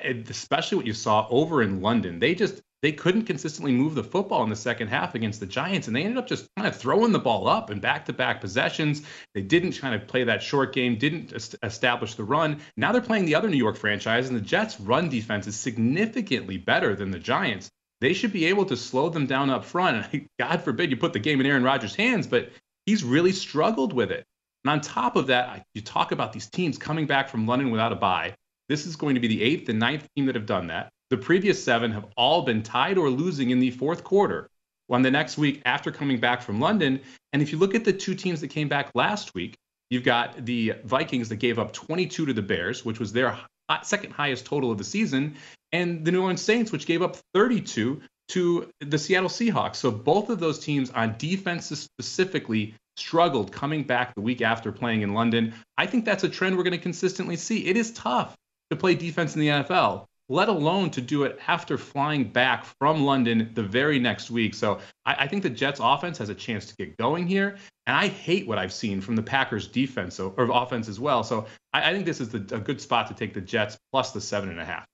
[0.05, 4.43] especially what you saw over in London, they just they couldn't consistently move the football
[4.43, 7.13] in the second half against the Giants, and they ended up just kind of throwing
[7.13, 9.03] the ball up in back-to-back possessions.
[9.35, 12.61] They didn't kind of play that short game, didn't establish the run.
[12.77, 16.59] Now they're playing the other New York franchise, and the Jets' run defense is significantly
[16.59, 17.71] better than the Giants.
[18.01, 20.05] They should be able to slow them down up front.
[20.13, 22.51] And God forbid you put the game in Aaron Rodgers' hands, but
[22.85, 24.27] he's really struggled with it.
[24.65, 27.93] And on top of that, you talk about these teams coming back from London without
[27.93, 28.35] a bye.
[28.69, 30.91] This is going to be the eighth and ninth team that have done that.
[31.13, 34.49] The previous seven have all been tied or losing in the fourth quarter.
[34.89, 37.03] On the next week after coming back from London,
[37.35, 39.55] and if you look at the two teams that came back last week,
[39.91, 43.39] you've got the Vikings that gave up 22 to the Bears, which was their
[43.83, 45.37] second highest total of the season,
[45.71, 49.77] and the New Orleans Saints, which gave up 32 to the Seattle Seahawks.
[49.77, 55.03] So both of those teams on defense specifically struggled coming back the week after playing
[55.03, 55.53] in London.
[55.77, 57.67] I think that's a trend we're going to consistently see.
[57.67, 58.35] It is tough
[58.71, 63.05] to play defense in the NFL, let alone to do it after flying back from
[63.05, 64.55] London the very next week.
[64.55, 67.57] So I, I think the Jets offense has a chance to get going here.
[67.87, 71.23] And I hate what I've seen from the Packers defense or offense as well.
[71.25, 74.13] So I, I think this is the, a good spot to take the Jets plus
[74.13, 74.85] the seven and a half.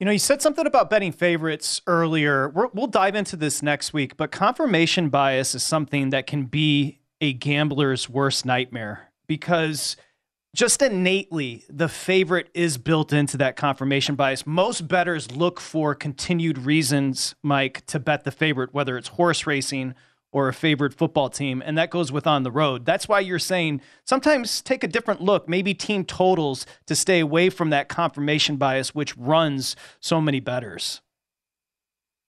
[0.00, 2.50] You know, you said something about betting favorites earlier.
[2.50, 7.00] we will dive into this next week, but confirmation bias is something that can be
[7.20, 9.96] a gambler's worst nightmare because
[10.54, 14.46] just innately the favorite is built into that confirmation bias.
[14.46, 19.94] Most bettors look for continued reasons, Mike, to bet the favorite, whether it's horse racing
[20.30, 22.84] or a favorite football team, and that goes with on the road.
[22.84, 27.48] That's why you're saying sometimes take a different look, maybe team totals to stay away
[27.48, 31.00] from that confirmation bias, which runs so many betters.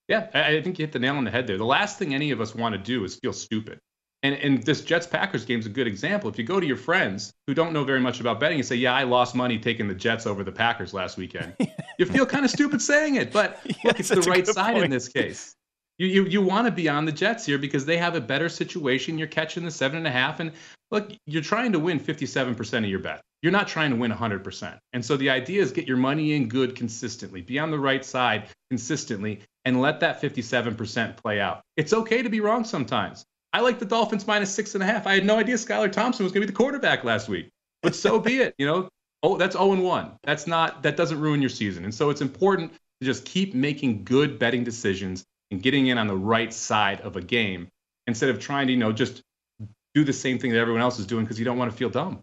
[0.08, 1.58] Yeah, I think you hit the nail on the head there.
[1.58, 3.80] The last thing any of us want to do is feel stupid.
[4.22, 6.28] And, and this Jets Packers game is a good example.
[6.28, 8.76] If you go to your friends who don't know very much about betting and say,
[8.76, 11.54] Yeah, I lost money taking the Jets over the Packers last weekend,
[11.98, 13.32] you feel kind of stupid saying it.
[13.32, 14.84] But look, it's the right side point.
[14.84, 15.56] in this case
[16.00, 18.48] you you, you want to be on the Jets here because they have a better
[18.48, 19.18] situation.
[19.18, 20.50] You're catching the seven and a half, and
[20.90, 23.20] look, you're trying to win 57% of your bet.
[23.42, 24.78] You're not trying to win 100%.
[24.94, 28.04] And so the idea is get your money in good consistently, be on the right
[28.04, 31.60] side consistently, and let that 57% play out.
[31.76, 33.24] It's okay to be wrong sometimes.
[33.52, 35.06] I like the Dolphins minus six and a half.
[35.06, 37.48] I had no idea Skylar Thompson was going to be the quarterback last week,
[37.82, 38.54] but so be it.
[38.58, 38.88] You know,
[39.22, 40.12] oh, that's 0 and 1.
[40.22, 41.84] That's not that doesn't ruin your season.
[41.84, 46.06] And so it's important to just keep making good betting decisions and getting in on
[46.06, 47.68] the right side of a game
[48.06, 49.22] instead of trying to, you know, just
[49.94, 51.90] do the same thing that everyone else is doing because you don't want to feel
[51.90, 52.20] dumb.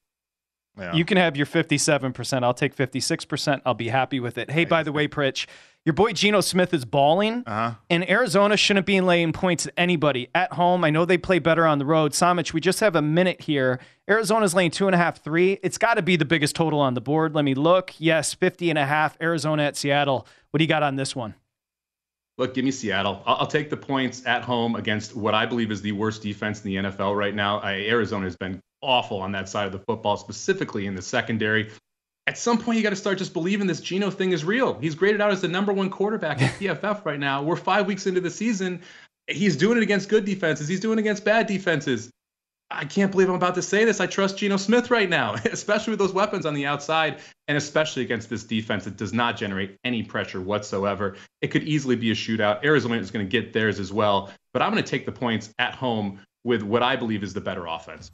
[0.78, 0.94] Yeah.
[0.94, 2.44] You can have your 57%.
[2.44, 3.62] I'll take 56%.
[3.66, 4.52] I'll be happy with it.
[4.52, 5.48] Hey, by the way, Pritch,
[5.88, 7.76] your boy Geno Smith is balling, uh-huh.
[7.90, 10.84] and Arizona shouldn't be laying points at anybody at home.
[10.84, 12.12] I know they play better on the road.
[12.12, 13.80] Somich, we just have a minute here.
[14.10, 15.60] Arizona's laying two and a half, three.
[15.64, 17.34] It's got to be the biggest total on the board.
[17.34, 17.94] Let me look.
[18.00, 19.16] Yes, 50 and a half.
[19.22, 20.28] Arizona at Seattle.
[20.52, 21.36] What do you got on this one?
[22.38, 23.24] Look, give me Seattle.
[23.26, 26.66] I'll, I'll, take the points at home against what I believe is the worst defense
[26.66, 27.60] in the NFL right now.
[27.60, 31.72] I, Arizona has been awful on that side of the football, specifically in the secondary.
[32.28, 34.78] At some point, you got to start just believing this Geno thing is real.
[34.80, 37.42] He's graded out as the number one quarterback in PFF right now.
[37.42, 38.82] We're five weeks into the season.
[39.28, 40.68] He's doing it against good defenses.
[40.68, 42.12] He's doing it against bad defenses.
[42.70, 44.02] I can't believe I'm about to say this.
[44.02, 48.04] I trust Geno Smith right now, especially with those weapons on the outside, and especially
[48.04, 51.16] against this defense that does not generate any pressure whatsoever.
[51.42, 52.62] It could easily be a shootout.
[52.66, 55.54] Arizona is going to get theirs as well, but I'm going to take the points
[55.60, 58.12] at home with what I believe is the better offense.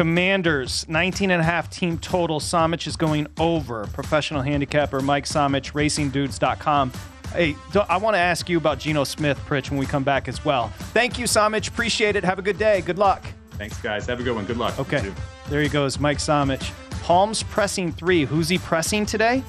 [0.00, 2.40] Commanders, 19 and a half team total.
[2.40, 3.86] Somich is going over.
[3.88, 6.90] Professional handicapper Mike Somich, racingdudes.com.
[7.34, 7.54] Hey,
[7.86, 10.68] I want to ask you about Geno Smith, Pritch, when we come back as well.
[10.94, 11.68] Thank you, Somich.
[11.68, 12.24] Appreciate it.
[12.24, 12.80] Have a good day.
[12.80, 13.22] Good luck.
[13.58, 14.06] Thanks, guys.
[14.06, 14.46] Have a good one.
[14.46, 14.78] Good luck.
[14.78, 15.12] Okay.
[15.50, 16.72] There he goes, Mike Somich.
[17.02, 18.24] Palms pressing three.
[18.24, 19.44] Who's he pressing today?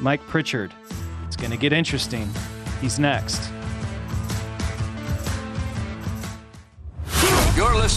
[0.00, 0.74] Mike Pritchard.
[1.28, 2.28] It's going to get interesting.
[2.80, 3.48] He's next.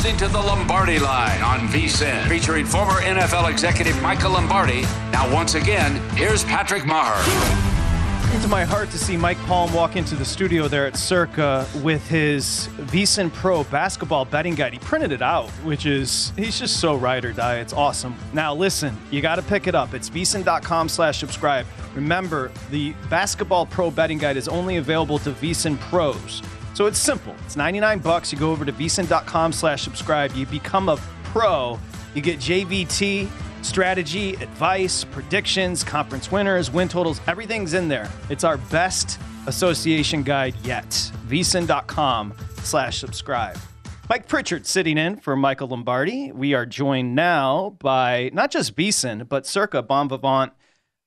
[0.08, 4.84] Listening to the Lombardi Line on VSIN, featuring former NFL executive Michael Lombardi.
[5.12, 7.22] Now, once again, here's Patrick Maher.
[8.34, 12.08] into my heart to see Mike Palm walk into the studio there at Circa with
[12.08, 14.72] his VSIN Pro basketball betting guide.
[14.72, 17.58] He printed it out, which is he's just so ride or die.
[17.58, 18.15] It's awesome.
[18.32, 19.93] Now listen, you got to pick it up.
[19.93, 21.65] It's vsin.com slash subscribe.
[21.96, 26.41] Remember, the basketball pro betting guide is only available to VSIN pros.
[26.78, 27.34] So it's simple.
[27.44, 28.32] It's 99 bucks.
[28.32, 30.34] You go over to vsin.com slash subscribe.
[30.34, 31.80] You become a pro.
[32.13, 33.28] You get JVT
[33.63, 38.08] strategy, advice, predictions, conference winners, win totals, everything's in there.
[38.30, 40.88] It's our best association guide yet.
[41.26, 43.58] vsin.com slash subscribe.
[44.08, 46.32] Mike Pritchard sitting in for Michael Lombardi.
[46.32, 50.54] We are joined now by not just VSIN, but Circa Bon Vivant,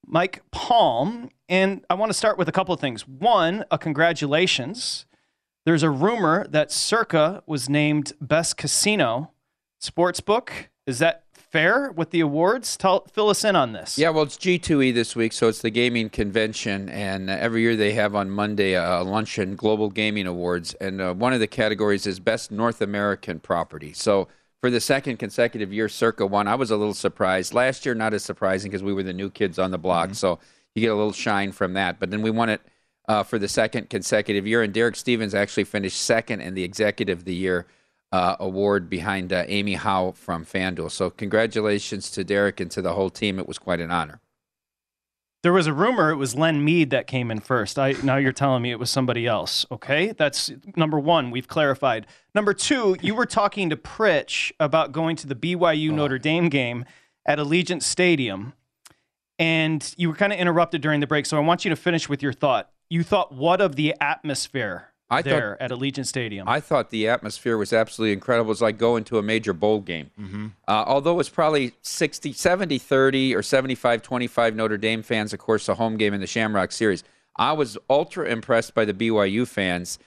[0.05, 1.31] Mike Palm.
[1.49, 3.07] And I want to start with a couple of things.
[3.07, 5.07] One, a congratulations.
[5.67, 9.33] There's a rumor that Circa was named Best Casino
[9.81, 10.51] Sportsbook.
[10.87, 12.79] Is that fair with the awards?
[12.79, 13.99] Tell, fill us in on this.
[13.99, 17.77] Yeah, well, it's G2E this week, so it's the gaming convention, and uh, every year
[17.77, 22.07] they have on Monday a luncheon, Global Gaming Awards, and uh, one of the categories
[22.07, 23.93] is Best North American Property.
[23.93, 24.29] So
[24.63, 26.49] for the second consecutive year, Circa won.
[26.49, 27.53] I was a little surprised.
[27.53, 30.15] Last year, not as surprising because we were the new kids on the block, mm-hmm.
[30.15, 30.39] so
[30.75, 32.01] you get a little shine from that.
[32.01, 32.63] But then we won it
[33.11, 37.19] uh, for the second consecutive year, and Derek Stevens actually finished second in the Executive
[37.19, 37.67] of the Year
[38.13, 40.93] uh, award behind uh, Amy Howe from FanDuel.
[40.93, 43.41] So congratulations to Derek and to the whole team.
[43.41, 44.21] It was quite an honor.
[45.43, 47.81] There was a rumor it was Len Mead that came in first.
[47.81, 49.67] I now you're telling me it was somebody else.
[49.73, 51.33] Okay, that's number one.
[51.33, 52.07] We've clarified.
[52.33, 56.85] Number two, you were talking to Pritch about going to the BYU Notre Dame game
[57.27, 58.53] at Allegiant Stadium,
[59.37, 61.27] and you were kind of interrupted during the break.
[61.27, 62.71] So I want you to finish with your thought.
[62.91, 66.49] You thought what of the atmosphere I there thought, at Allegiant Stadium?
[66.49, 68.51] I thought the atmosphere was absolutely incredible.
[68.51, 70.11] It's like going to a major bowl game.
[70.21, 70.47] Mm-hmm.
[70.67, 75.69] Uh, although it's probably 60, 70, 30 or 75, 25 Notre Dame fans, of course,
[75.69, 77.05] a home game in the Shamrock Series.
[77.37, 80.01] I was ultra impressed by the BYU fans.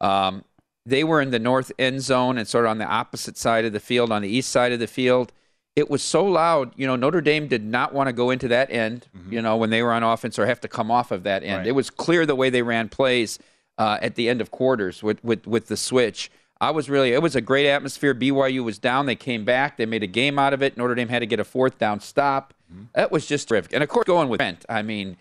[0.00, 0.44] Um,
[0.86, 3.72] they were in the north end zone and sort of on the opposite side of
[3.72, 5.32] the field, on the east side of the field.
[5.78, 6.72] It was so loud.
[6.76, 9.32] You know, Notre Dame did not want to go into that end, Mm-hmm.
[9.32, 11.58] you know, when they were on offense or have to come off of that end.
[11.58, 11.66] Right.
[11.68, 13.38] It was clear the way they ran plays
[13.78, 16.30] uh, at the end of quarters with, with, with the switch.
[16.60, 18.12] I was really, it was a great atmosphere.
[18.14, 19.06] BYU was down.
[19.06, 19.76] They came back.
[19.76, 20.76] They made a game out of it.
[20.76, 22.52] Notre Dame had to get a fourth down stop.
[22.94, 23.72] That was just terrific.
[23.72, 25.16] And of course, going with Brent, I mean,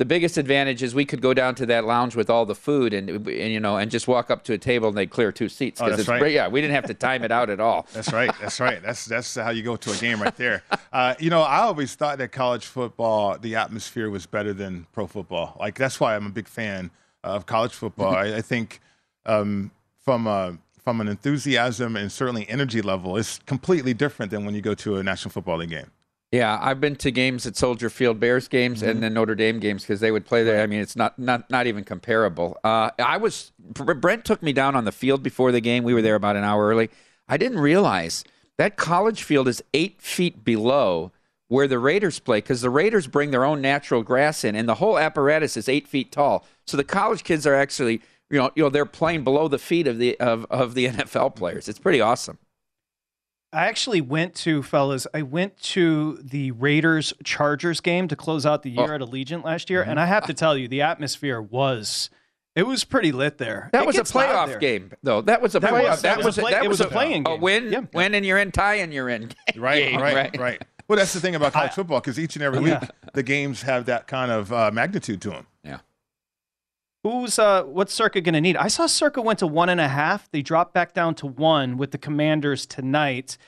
[0.00, 2.94] the biggest advantage is we could go down to that lounge with all the food
[2.94, 5.46] and, and you know and just walk up to a table and they'd clear two
[5.46, 6.18] seats Oh, that's it's right.
[6.18, 6.32] great.
[6.32, 7.86] Yeah, we didn't have to time it out at all.
[7.92, 8.30] That's right.
[8.40, 8.82] That's right.
[8.82, 10.62] That's that's how you go to a game right there.
[10.90, 15.06] Uh, you know, I always thought that college football, the atmosphere was better than pro
[15.06, 15.54] football.
[15.60, 16.90] Like that's why I'm a big fan
[17.22, 18.14] of college football.
[18.14, 18.80] I, I think
[19.26, 19.70] um,
[20.02, 24.62] from a from an enthusiasm and certainly energy level, it's completely different than when you
[24.62, 25.90] go to a National Football League game.
[26.32, 29.82] Yeah, I've been to games at Soldier Field, Bears games, and then Notre Dame games
[29.82, 30.62] because they would play there.
[30.62, 32.56] I mean, it's not not not even comparable.
[32.62, 35.82] Uh, I was Brent took me down on the field before the game.
[35.82, 36.88] We were there about an hour early.
[37.28, 38.22] I didn't realize
[38.58, 41.10] that college field is eight feet below
[41.48, 44.76] where the Raiders play because the Raiders bring their own natural grass in, and the
[44.76, 46.46] whole apparatus is eight feet tall.
[46.64, 49.88] So the college kids are actually, you know, you know, they're playing below the feet
[49.88, 51.68] of the of, of the NFL players.
[51.68, 52.38] It's pretty awesome.
[53.52, 58.62] I actually went to, fellas, I went to the Raiders Chargers game to close out
[58.62, 58.94] the year Oh.
[58.94, 59.82] at Allegiant last year.
[59.82, 62.10] And I have to tell you, the atmosphere was,
[62.54, 63.68] it was pretty lit there.
[63.72, 65.20] That It was a playoff game, though.
[65.22, 65.90] That was a That playoff.
[65.90, 67.80] was- that was a play- that it was a a playing A win, Yeah.
[67.92, 68.52] win, and you're in.
[68.52, 69.30] Tie, and you're in.
[69.56, 72.60] Right, game, right, right, Well, that's the thing about college football because each and every
[72.60, 72.88] week Yeah.
[73.14, 75.46] the games have that kind of uh, magnitude to them.
[75.64, 75.78] Yeah.
[77.02, 78.56] Who's uh what's Circa gonna need?
[78.56, 80.30] I saw Circa went to one and a half.
[80.30, 83.38] They dropped back down to one with the commanders tonight.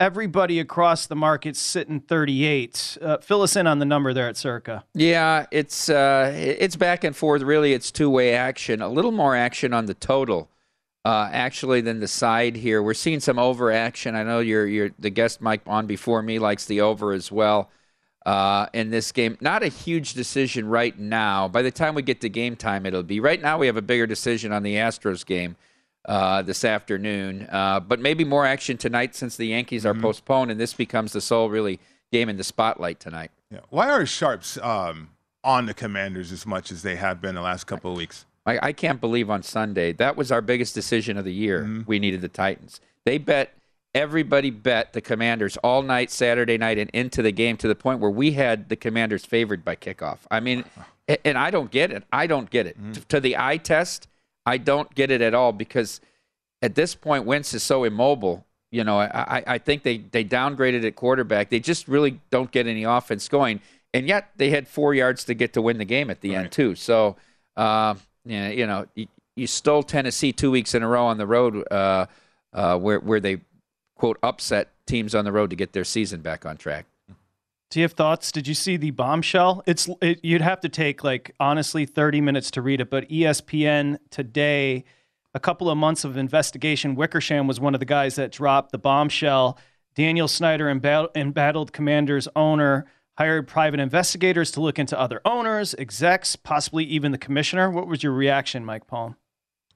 [0.00, 2.98] Everybody across the market's sitting 38.
[3.00, 4.84] Uh, fill us in on the number there at Circa.
[4.94, 7.42] Yeah, it's uh, it's back and forth.
[7.42, 8.80] Really, it's two way action.
[8.80, 10.50] A little more action on the total,
[11.04, 12.82] uh, actually, than the side here.
[12.82, 14.16] We're seeing some over action.
[14.16, 17.70] I know your your the guest Mike on before me likes the over as well.
[18.24, 21.48] Uh, in this game, not a huge decision right now.
[21.48, 23.18] By the time we get to game time, it'll be.
[23.18, 25.56] Right now, we have a bigger decision on the Astros game
[26.04, 30.60] uh, this afternoon, uh, but maybe more action tonight since the Yankees are postponed, and
[30.60, 31.80] this becomes the sole really
[32.12, 33.32] game in the spotlight tonight.
[33.50, 33.60] Yeah.
[33.70, 35.10] Why are sharps um,
[35.42, 38.24] on the Commanders as much as they have been the last couple of weeks?
[38.46, 41.84] I, I can't believe on Sunday that was our biggest decision of the year.
[41.86, 42.80] We needed the Titans.
[43.04, 43.54] They bet
[43.94, 48.00] everybody bet the Commanders all night Saturday night and into the game to the point
[48.00, 50.18] where we had the Commanders favored by kickoff.
[50.30, 50.64] I mean,
[51.24, 52.04] and I don't get it.
[52.12, 52.76] I don't get it.
[52.94, 54.08] T- To the eye test,
[54.46, 56.00] I don't get it at all because
[56.62, 58.46] at this point Wentz is so immobile.
[58.70, 61.50] You know, I, I, I think they, they downgraded at quarterback.
[61.50, 63.60] They just really don't get any offense going.
[63.92, 66.50] And yet they had four yards to get to win the game at the end,
[66.52, 66.74] too.
[66.76, 67.16] So,
[67.58, 71.26] uh, yeah, you know, you, you stole Tennessee two weeks in a row on the
[71.26, 72.06] road uh,
[72.54, 73.40] uh, where, where they,
[74.02, 76.86] quote, upset teams on the road to get their season back on track.
[77.70, 78.32] Do you have thoughts?
[78.32, 79.62] Did you see the bombshell?
[79.64, 83.98] It's it, you'd have to take like honestly 30 minutes to read it, but ESPN
[84.10, 84.84] today,
[85.34, 86.96] a couple of months of investigation.
[86.96, 89.56] Wickersham was one of the guys that dropped the bombshell.
[89.94, 92.86] Daniel Snyder, embat- embattled Commanders owner,
[93.18, 97.70] hired private investigators to look into other owners, execs, possibly even the commissioner.
[97.70, 99.14] What was your reaction, Mike Palm?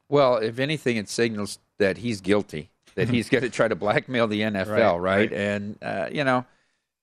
[0.09, 4.27] Well, if anything, it signals that he's guilty, that he's going to try to blackmail
[4.27, 4.99] the NFL, Right, right?
[4.99, 5.33] right.
[5.33, 6.45] And, uh, you know,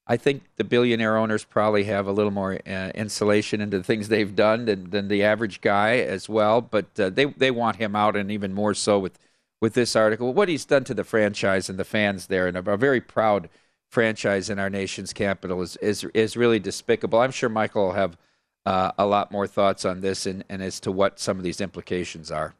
[0.06, 4.10] I think the billionaire owners probably have a little more uh, insulation into the things
[4.10, 6.60] they've done than, than the average guy as well.
[6.62, 9.18] But uh, they, they want him out, and even more so with,
[9.62, 10.34] with this article.
[10.34, 13.50] What he's done to the franchise and the fans there, and a, a very proud
[13.90, 17.20] franchise in our nation's capital, is, is, is really despicable.
[17.20, 18.18] I'm sure Michael will have
[18.66, 21.62] uh, a lot more thoughts on this and, and as to what some of these
[21.62, 22.56] implications are.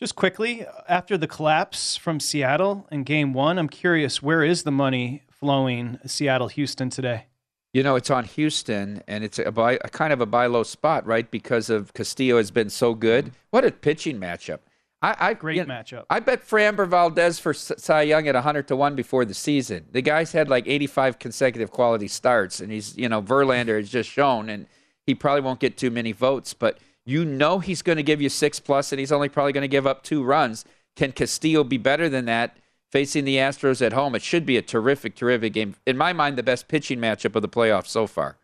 [0.00, 4.70] Just quickly, after the collapse from Seattle in game one, I'm curious where is the
[4.70, 7.26] money flowing Seattle Houston today?
[7.74, 10.62] You know, it's on Houston, and it's a, buy, a kind of a buy low
[10.62, 11.30] spot, right?
[11.30, 13.32] Because of Castillo has been so good.
[13.50, 14.60] What a pitching matchup!
[15.02, 16.06] I, I great you know, matchup.
[16.08, 19.86] I bet Framber Valdez for Cy Young at 100 to one before the season.
[19.92, 24.08] The guy's had like 85 consecutive quality starts, and he's you know Verlander has just
[24.08, 24.66] shown, and
[25.04, 28.28] he probably won't get too many votes, but you know he's going to give you
[28.28, 30.64] six plus, and he's only probably going to give up two runs.
[30.96, 32.56] Can Castillo be better than that?
[32.90, 35.76] Facing the Astros at home, it should be a terrific, terrific game.
[35.86, 38.36] In my mind, the best pitching matchup of the playoffs so far.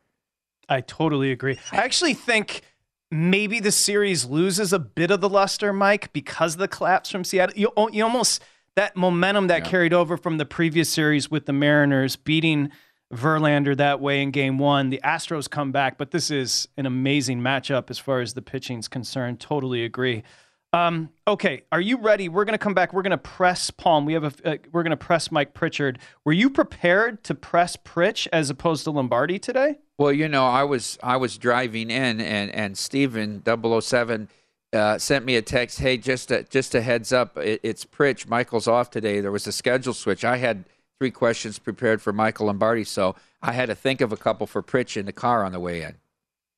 [0.69, 1.59] I totally agree.
[1.73, 2.63] I actually think
[3.11, 7.25] maybe the series loses a bit of the luster, Mike, because of the collapse from
[7.25, 7.57] Seattle.
[7.57, 8.43] You, you almost
[8.77, 9.71] that momentum that yeah.
[9.71, 12.71] carried over from the previous series with the Mariners beating
[13.15, 14.91] Verlander that way in game one.
[14.91, 18.89] The Astros come back, but this is an amazing matchup as far as the pitching's
[18.89, 19.41] concerned.
[19.41, 20.25] Totally agree.
[20.73, 22.29] Um, okay, are you ready?
[22.29, 22.93] We're going to come back.
[22.93, 24.05] We're going to press Palm.
[24.05, 24.33] We have a.
[24.45, 25.99] Uh, we're going to press Mike Pritchard.
[26.25, 29.79] Were you prepared to press Pritch as opposed to Lombardi today?
[29.97, 34.29] Well, you know, I was I was driving in, and and Steven 007
[34.73, 35.79] uh, sent me a text.
[35.79, 38.29] Hey, just a, just a heads up, it, it's Pritch.
[38.29, 39.21] Michael's off today.
[39.21, 40.25] There was a schedule switch.
[40.25, 40.65] I had
[40.99, 44.63] three questions prepared for Michael Lombardi, so I had to think of a couple for
[44.63, 45.97] Pritch in the car on the way in.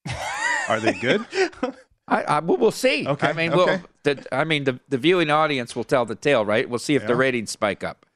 [0.68, 1.26] Are they good?
[2.08, 3.06] I, I we'll see.
[3.06, 3.28] Okay.
[3.28, 3.80] I mean, okay.
[4.04, 6.68] we'll, the, I mean, the, the viewing audience will tell the tale, right?
[6.68, 7.08] We'll see if yeah.
[7.08, 8.06] the ratings spike up.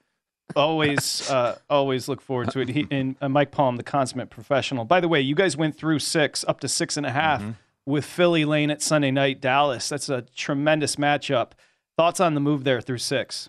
[0.56, 2.68] always, uh, always look forward to it.
[2.68, 4.84] He, and uh, Mike Palm, the consummate professional.
[4.84, 7.52] By the way, you guys went through six, up to six and a half mm-hmm.
[7.86, 9.88] with Philly lane at Sunday night, Dallas.
[9.88, 11.52] That's a tremendous matchup.
[11.96, 13.48] Thoughts on the move there through six?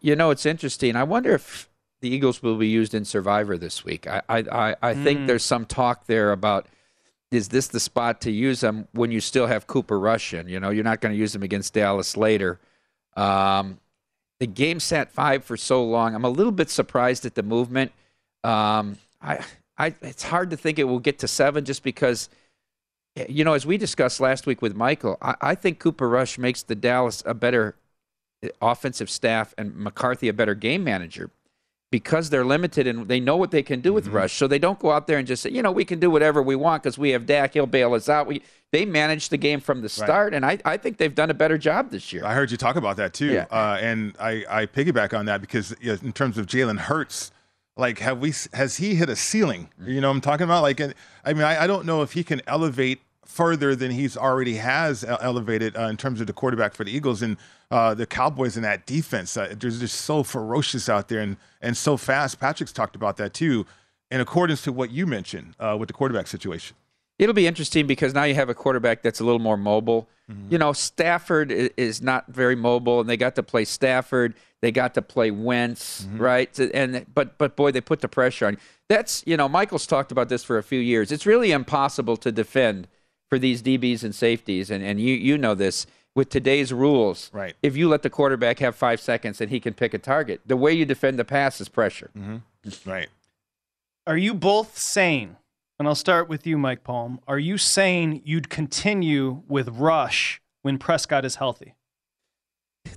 [0.00, 0.96] You know, it's interesting.
[0.96, 1.68] I wonder if
[2.00, 4.06] the Eagles will be used in Survivor this week.
[4.06, 5.04] I, I, I, I mm.
[5.04, 6.66] think there's some talk there about–
[7.30, 10.48] is this the spot to use them when you still have Cooper Rush in?
[10.48, 12.58] You know, you're not going to use them against Dallas later.
[13.16, 13.78] Um,
[14.40, 16.14] the game sat five for so long.
[16.14, 17.92] I'm a little bit surprised at the movement.
[18.44, 19.44] Um, I,
[19.76, 22.30] I, it's hard to think it will get to seven just because,
[23.28, 26.62] you know, as we discussed last week with Michael, I, I think Cooper Rush makes
[26.62, 27.74] the Dallas a better
[28.62, 31.30] offensive staff and McCarthy a better game manager
[31.90, 34.16] because they're limited and they know what they can do with mm-hmm.
[34.16, 34.34] Rush.
[34.34, 36.42] So they don't go out there and just say, you know, we can do whatever
[36.42, 37.54] we want because we have Dak.
[37.54, 38.26] He'll bail us out.
[38.26, 40.36] We they manage the game from the start, right.
[40.36, 42.24] and I, I think they've done a better job this year.
[42.26, 43.46] I heard you talk about that too, yeah.
[43.50, 47.32] uh, and I, I piggyback on that because you know, in terms of Jalen Hurts.
[47.76, 48.34] Like, have we?
[48.54, 49.70] Has he hit a ceiling?
[49.80, 49.90] Mm-hmm.
[49.92, 50.62] You know, I'm talking about.
[50.62, 54.56] Like, I mean, I, I don't know if he can elevate further than he's already
[54.56, 57.36] has elevated uh, in terms of the quarterback for the Eagles and
[57.70, 59.36] uh, the Cowboys in that defense.
[59.36, 62.40] Uh, they're just so ferocious out there and and so fast.
[62.40, 63.66] Patrick's talked about that too,
[64.10, 66.74] in accordance to what you mentioned uh, with the quarterback situation.
[67.18, 70.08] It'll be interesting because now you have a quarterback that's a little more mobile.
[70.30, 70.52] Mm-hmm.
[70.52, 74.34] You know, Stafford is not very mobile, and they got to play Stafford.
[74.62, 76.18] They got to play Wentz, mm-hmm.
[76.18, 76.58] right?
[76.58, 78.56] And but but boy, they put the pressure on.
[78.88, 81.12] That's you know, Michael's talked about this for a few years.
[81.12, 82.88] It's really impossible to defend
[83.28, 87.30] for these DBs and safeties, and, and you you know this with today's rules.
[87.32, 87.54] Right.
[87.62, 90.56] If you let the quarterback have five seconds and he can pick a target, the
[90.56, 92.10] way you defend the pass is pressure.
[92.16, 92.90] Mm-hmm.
[92.90, 93.08] Right.
[94.06, 95.36] Are you both sane?
[95.78, 97.20] And I'll start with you, Mike Palm.
[97.28, 101.76] Are you saying you'd continue with Rush when Prescott is healthy?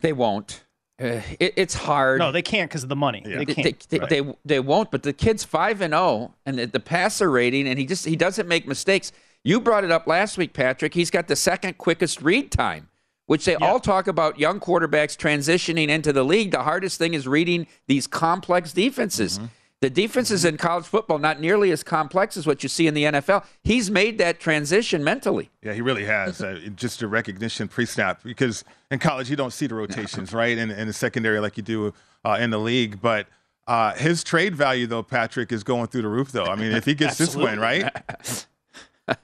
[0.01, 0.63] They won't.
[0.99, 2.19] Uh, it, it's hard.
[2.19, 3.21] No, they can't because of the money.
[3.25, 3.37] Yeah.
[3.37, 3.89] They can't.
[3.89, 4.09] They, right.
[4.09, 4.89] they, they, won't.
[4.89, 8.05] But the kid's five and zero, oh, and the, the passer rating, and he just
[8.05, 9.11] he doesn't make mistakes.
[9.43, 10.93] You brought it up last week, Patrick.
[10.93, 12.89] He's got the second quickest read time,
[13.25, 16.51] which they all talk about young quarterbacks transitioning into the league.
[16.51, 19.39] The hardest thing is reading these complex defenses.
[19.39, 19.47] Mm-hmm.
[19.79, 23.05] The defenses in college football not nearly as complex as what you see in the
[23.05, 23.43] NFL.
[23.63, 25.49] He's made that transition mentally.
[25.63, 26.39] Yeah, he really has.
[26.39, 30.55] uh, just a recognition pre-snap because in college you don't see the rotations, right?
[30.55, 33.27] In, in the secondary like you do uh, in the league, but.
[33.67, 36.31] Uh, his trade value, though, Patrick, is going through the roof.
[36.31, 37.89] Though I mean, if he gets this win, right?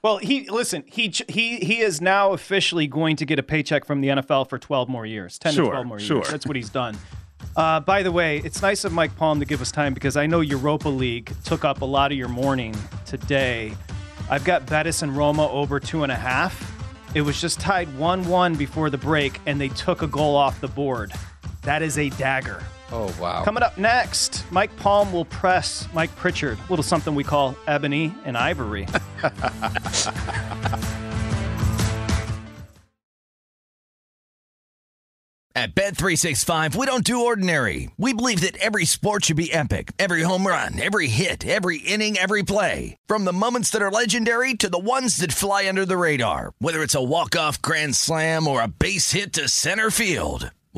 [0.02, 0.84] well, he listen.
[0.86, 4.58] He he he is now officially going to get a paycheck from the NFL for
[4.58, 6.16] 12 more years, 10 sure, to 12 more sure.
[6.18, 6.30] years.
[6.30, 6.96] That's what he's done.
[7.56, 10.26] Uh, by the way, it's nice of Mike Palm to give us time because I
[10.26, 12.74] know Europa League took up a lot of your morning
[13.06, 13.74] today.
[14.30, 16.74] I've got Betis and Roma over two and a half.
[17.14, 20.60] It was just tied 1 1 before the break, and they took a goal off
[20.60, 21.12] the board.
[21.62, 22.62] That is a dagger.
[22.90, 23.44] Oh, wow.
[23.44, 28.14] Coming up next, Mike Palm will press Mike Pritchard, a little something we call ebony
[28.24, 28.86] and ivory.
[35.58, 37.90] At Bet365, we don't do ordinary.
[37.98, 39.90] We believe that every sport should be epic.
[39.98, 42.96] Every home run, every hit, every inning, every play.
[43.08, 46.52] From the moments that are legendary to the ones that fly under the radar.
[46.60, 50.52] Whether it's a walk-off grand slam or a base hit to center field.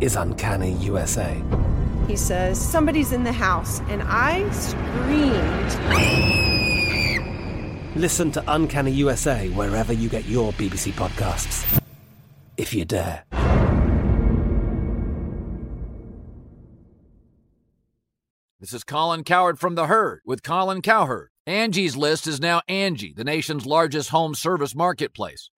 [0.00, 1.40] is Uncanny USA.
[2.06, 5.74] He says, Somebody's in the house, and I screamed.
[7.96, 11.80] Listen to Uncanny USA wherever you get your BBC podcasts,
[12.56, 13.24] if you dare.
[18.60, 21.28] This is Colin Cowherd from The Herd with Colin Cowherd.
[21.46, 25.50] Angie's List is now Angie, the nation's largest home service marketplace.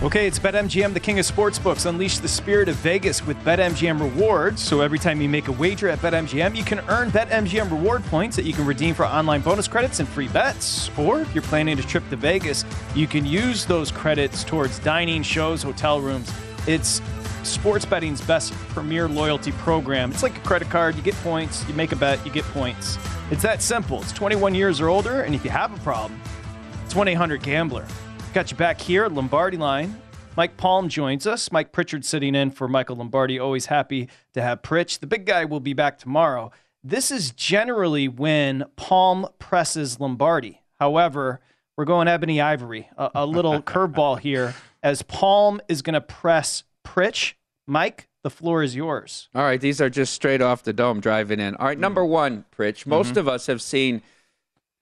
[0.00, 1.84] Okay, it's BetMGM, the king of sportsbooks.
[1.84, 4.62] Unleash the spirit of Vegas with BetMGM rewards.
[4.62, 8.36] So every time you make a wager at BetMGM, you can earn BetMGM reward points
[8.36, 10.88] that you can redeem for online bonus credits and free bets.
[10.96, 15.24] Or if you're planning a trip to Vegas, you can use those credits towards dining,
[15.24, 16.32] shows, hotel rooms.
[16.68, 17.02] It's
[17.42, 20.12] sports betting's best premier loyalty program.
[20.12, 20.94] It's like a credit card.
[20.94, 22.98] You get points, you make a bet, you get points.
[23.32, 24.02] It's that simple.
[24.02, 26.20] It's 21 years or older, and if you have a problem,
[26.84, 27.84] it's 1 800 Gambler.
[28.38, 30.00] Got you back here at Lombardi Line.
[30.36, 31.50] Mike Palm joins us.
[31.50, 33.36] Mike Pritchard sitting in for Michael Lombardi.
[33.36, 35.00] Always happy to have Pritch.
[35.00, 36.52] The big guy will be back tomorrow.
[36.84, 40.62] This is generally when Palm presses Lombardi.
[40.78, 41.40] However,
[41.76, 46.62] we're going ebony ivory, a, a little curveball here, as Palm is going to press
[46.86, 47.32] Pritch.
[47.66, 49.28] Mike, the floor is yours.
[49.34, 51.56] All right, these are just straight off the dome driving in.
[51.56, 52.86] All right, number one, Pritch.
[52.86, 53.18] Most mm-hmm.
[53.18, 54.00] of us have seen–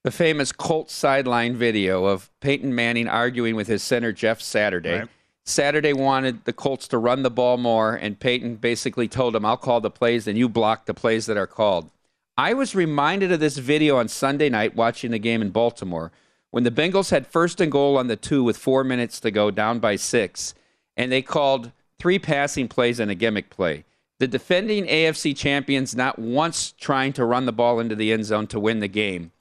[0.07, 4.99] the famous Colts sideline video of Peyton Manning arguing with his center Jeff Saturday.
[4.99, 5.09] Right.
[5.43, 9.57] Saturday wanted the Colts to run the ball more, and Peyton basically told him, I'll
[9.57, 11.91] call the plays, and you block the plays that are called.
[12.37, 16.13] I was reminded of this video on Sunday night watching the game in Baltimore
[16.51, 19.51] when the Bengals had first and goal on the two with four minutes to go,
[19.51, 20.53] down by six,
[20.95, 23.83] and they called three passing plays and a gimmick play.
[24.19, 28.47] The defending AFC champions not once trying to run the ball into the end zone
[28.47, 29.33] to win the game.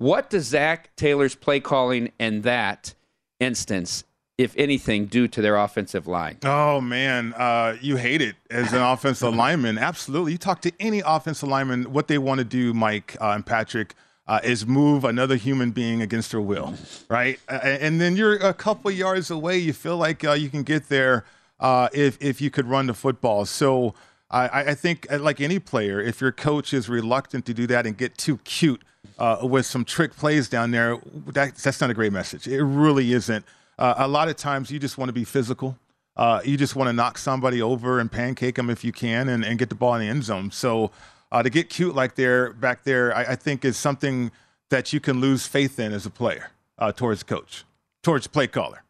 [0.00, 2.94] What does Zac Taylor's play calling in that
[3.38, 4.02] instance,
[4.38, 6.38] if anything, do to their offensive line?
[6.42, 9.76] Oh man, uh, you hate it as an offensive lineman.
[9.76, 13.44] Absolutely, you talk to any offensive lineman, what they want to do, Mike uh, and
[13.44, 13.94] Patrick.
[14.26, 16.72] Uh, is move another human being against their will,
[17.10, 17.38] right?
[17.48, 19.58] And then you're a couple yards away.
[19.58, 21.26] You feel like uh, you can get there
[21.58, 23.44] uh, if if you could run the football.
[23.44, 23.92] So
[24.30, 27.86] I, I think, uh, like any player, if your coach is reluctant to do that
[27.86, 28.82] and get too cute
[29.18, 30.98] uh, with some trick plays down there,
[31.28, 32.46] that, that's not a great message.
[32.46, 33.44] It really isn't.
[33.78, 35.78] Uh, a lot of times you just want to be physical.
[36.16, 39.44] Uh, you just want to knock somebody over and pancake them if you can and,
[39.44, 40.50] and get the ball in the end zone.
[40.50, 40.90] So
[41.32, 44.30] uh, to get cute like there back there, I, I, think is something
[44.68, 47.64] that you can lose faith in as a player uh, towards the coach,
[48.02, 48.82] towards the play caller.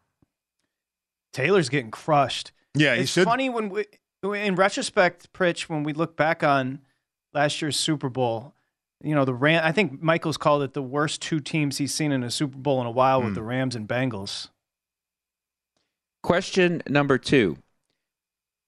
[1.33, 2.53] Taylor's getting crushed.
[2.75, 3.25] Yeah, it's should.
[3.25, 3.85] funny when we,
[4.23, 6.81] in retrospect, Pritch, when we look back on
[7.33, 8.55] last year's Super Bowl,
[9.03, 9.63] you know the Ram.
[9.65, 12.81] I think Michael's called it the worst two teams he's seen in a Super Bowl
[12.81, 13.25] in a while mm.
[13.25, 13.35] with hmm.
[13.37, 14.49] the Rams and Bengals.
[16.23, 17.57] Question number two.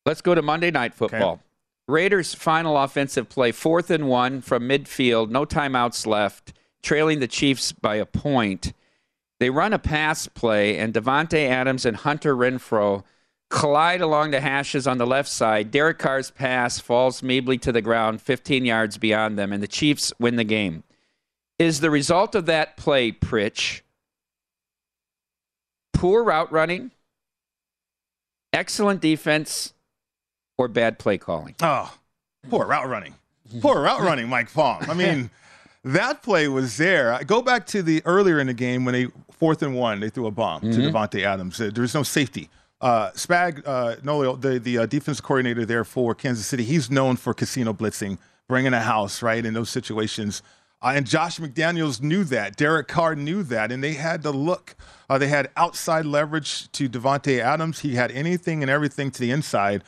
[0.07, 1.33] Let's go to Monday Night Football.
[1.33, 1.43] Okay.
[1.89, 6.53] Raiders' final offensive play, fourth and one from midfield, no timeouts left,
[6.83, 8.73] trailing the Chiefs by a point.
[9.41, 13.03] They run a pass play, and Davante Adams and Hunter Renfrow
[13.53, 15.71] collide along the hashes on the left side.
[15.71, 20.13] Derek Carr's pass falls meebly to the ground 15 yards beyond them, and the Chiefs
[20.19, 20.83] win the game.
[21.59, 23.83] Is the result of that play, Pritch,
[25.93, 26.93] poor route running,
[28.55, 29.75] excellent defense,
[30.57, 31.55] or bad play calling?
[31.63, 31.95] Oh,
[32.49, 33.15] poor route running.
[33.61, 34.83] Poor route running, Mike Palm.
[34.89, 35.31] I mean,
[35.85, 37.13] that play was there.
[37.13, 40.09] I go back to the earlier in the game when they fourth and one, they
[40.09, 40.81] threw a bomb mm-hmm.
[40.81, 41.59] to Davante Adams.
[41.59, 42.49] There was no safety.
[42.83, 47.17] Uh, Spag, uh, Nolio, the, the uh, defense coordinator there for Kansas City, he's known
[47.17, 48.19] for casino blitzing,
[48.49, 50.43] bringing a house, right, in those situations.
[50.83, 52.57] Uh, and Josh McDaniels knew that.
[52.57, 53.71] Derek Carr knew that.
[53.71, 54.75] And they had to look.
[55.09, 57.79] Uh, they had outside leverage to Davante Adams.
[57.81, 59.85] He had anything and everything to the inside.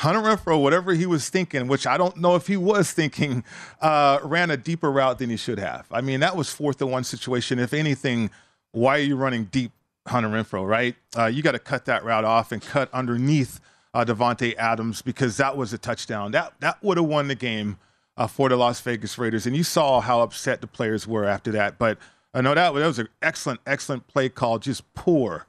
[0.00, 3.44] Hunter Renfrow, whatever he was thinking, which I don't know if he was thinking,
[3.80, 5.86] uh, ran a deeper route than he should have.
[5.92, 7.60] I mean, that was fourth and one situation.
[7.60, 8.30] If anything,
[8.72, 9.70] why are you running deep
[10.06, 10.96] Hunter Renfrow, right?
[11.16, 13.60] Uh, you got to cut that route off and cut underneath
[13.94, 16.32] uh, Davante Adams because that was a touchdown.
[16.32, 17.78] That that would have won the game
[18.16, 19.46] uh, for the Las Vegas Raiders.
[19.46, 21.78] And you saw how upset the players were after that.
[21.78, 21.98] But
[22.34, 24.58] I uh, know that, that was an excellent, excellent play call.
[24.58, 25.46] Just poor,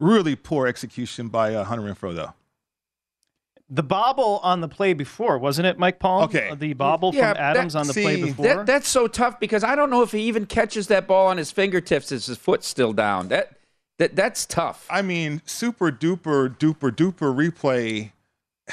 [0.00, 2.34] really poor execution by uh, Hunter Renfrow, though.
[3.68, 6.22] The bobble on the play before, wasn't it, Mike Palm?
[6.24, 6.54] Okay.
[6.54, 8.46] The bobble yeah, from Adams that, on the see, play before.
[8.46, 11.36] That, that's so tough because I don't know if he even catches that ball on
[11.36, 13.26] his fingertips as his foot's still down.
[13.26, 13.56] That
[13.98, 14.86] that that's tough.
[14.90, 18.12] I mean, super duper duper duper replay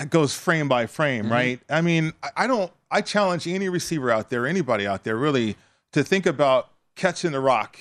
[0.10, 1.34] goes frame by frame, mm-hmm.
[1.34, 1.60] right?
[1.70, 2.72] I mean, I don't.
[2.92, 5.56] I challenge any receiver out there, anybody out there, really,
[5.94, 7.78] to think about catching the rock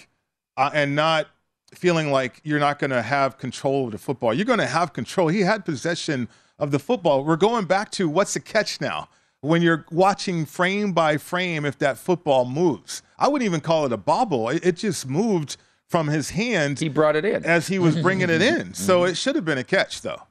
[0.57, 1.27] uh, and not
[1.75, 4.33] feeling like you're not going to have control of the football.
[4.33, 5.29] You're going to have control.
[5.29, 6.29] He had possession
[6.59, 7.25] of the football.
[7.25, 9.09] We're going back to what's the catch now?
[9.41, 13.93] When you're watching frame by frame, if that football moves, I wouldn't even call it
[13.93, 14.49] a bobble.
[14.49, 15.57] It, it just moved
[15.93, 16.81] from his hand.
[16.81, 18.73] He brought it in as he was bringing it in.
[18.75, 19.11] So mm-hmm.
[19.11, 20.23] it should have been a catch, though.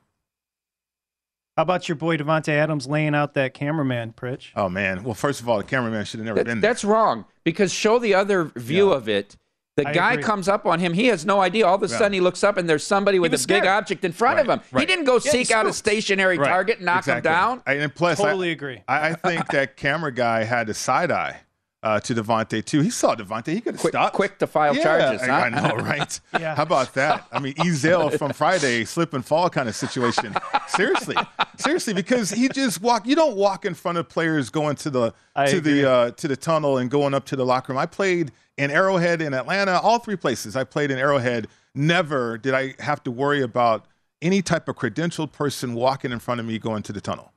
[1.56, 4.48] How about your boy Davante Adams laying out that cameraman, Pritch?
[4.56, 5.04] Oh man!
[5.04, 6.70] Well, first of all, the cameraman should have never that, been there.
[6.70, 8.96] That's wrong because show the other view yeah.
[8.96, 9.38] of it.
[9.78, 10.24] The I guy agree.
[10.24, 10.94] comes up on him.
[10.94, 11.66] He has no idea.
[11.66, 12.18] All of a sudden, yeah.
[12.18, 13.62] he looks up and there's somebody with a scared.
[13.62, 14.46] big object in front right.
[14.46, 14.62] of him.
[14.72, 14.82] Right.
[14.82, 16.48] He didn't go yeah, seek out a stationary right.
[16.48, 17.30] target and knock exactly.
[17.30, 17.64] him down.
[17.66, 18.84] And plus, I totally I, agree.
[18.88, 21.42] I, I think that camera guy had a side eye
[21.84, 22.82] uh, to Davante too.
[22.82, 23.54] He saw Davante.
[23.54, 24.16] He could have stopped.
[24.16, 25.22] Quick to file yeah, charges.
[25.22, 25.32] Huh?
[25.32, 26.20] I, I know, right?
[26.40, 26.56] yeah.
[26.56, 27.26] How about that?
[27.32, 30.36] I mean, Ezell from Friday, slip and fall kind of situation.
[30.68, 31.16] seriously,
[31.58, 33.08] seriously, because he just walked.
[33.08, 35.82] You don't walk in front of players going to the I to agree.
[35.82, 37.80] the uh, to the tunnel and going up to the locker room.
[37.80, 40.56] I played in Arrowhead in Atlanta, all three places.
[40.56, 41.48] I played in Arrowhead.
[41.74, 43.86] Never did I have to worry about
[44.22, 47.32] any type of credentialed person walking in front of me going to the tunnel.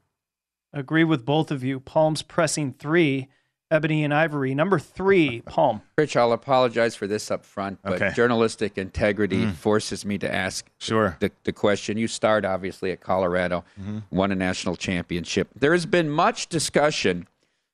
[0.73, 1.81] Agree with both of you.
[1.81, 3.29] Palms pressing three
[3.71, 4.55] Ebony and Ivory.
[4.55, 5.83] Number three, Palm.
[5.99, 8.13] Rich, I'll apologize for this up front, but okay.
[8.15, 9.55] journalistic integrity mm.
[9.55, 11.17] forces me to ask sure.
[11.21, 11.97] the, the question.
[11.97, 13.99] You start, obviously, at Colorado, mm-hmm.
[14.11, 15.49] won a national championship.
[15.55, 17.27] There has been much discussion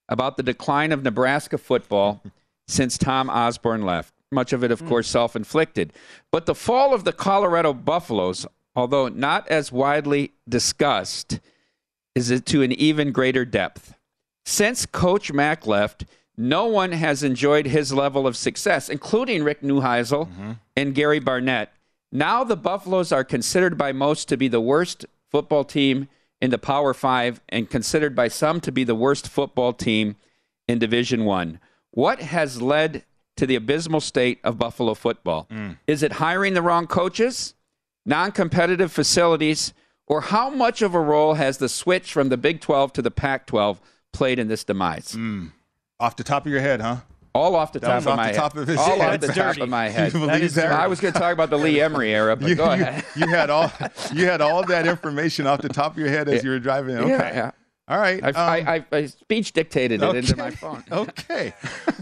[0.09, 2.23] about the decline of Nebraska football
[2.69, 4.15] since Tom Osborne left.
[4.33, 4.89] Much of it, of mm.
[4.89, 5.93] course, self inflicted.
[6.31, 11.41] But the fall of the Colorado Buffaloes, although not as widely discussed,
[12.15, 13.95] is it to an even greater depth.
[14.51, 20.27] Since Coach Mack left, no one has enjoyed his level of success, including Rick Neuheisel
[20.27, 20.53] mm-hmm.
[20.77, 21.73] and Gary Barnett.
[22.11, 26.09] Now the Buffaloes are considered by most to be the worst football team
[26.41, 30.17] in the Power Five, and considered by some to be the worst football team
[30.67, 31.61] in Division One.
[31.93, 33.05] What has led
[33.37, 35.47] to the abysmal state of Buffalo football?
[35.49, 35.79] Mm.
[35.87, 37.55] Is it hiring the wrong coaches,
[38.05, 39.73] non-competitive facilities,
[40.09, 43.13] or how much of a role has the switch from the Big 12 to the
[43.13, 43.81] Pac 12
[44.13, 45.13] played in this demise?
[45.17, 45.53] Mm.
[45.99, 46.97] Off the top of your head, huh?
[47.33, 48.35] All off the top of off my head.
[48.35, 49.15] Top of all head.
[49.15, 50.13] off the top of my head.
[50.15, 50.73] You that that?
[50.73, 53.05] I was going to talk about the Lee Emery era, but you, go ahead.
[53.15, 53.71] You, you, had all
[54.13, 56.97] you had all that information off the top of your head as you were driving.
[56.97, 57.09] Okay.
[57.11, 57.51] Yeah, yeah.
[57.87, 58.23] All right.
[58.23, 60.19] I, um, I, I, I speech dictated it okay.
[60.19, 60.85] into my phone.
[60.93, 61.53] okay.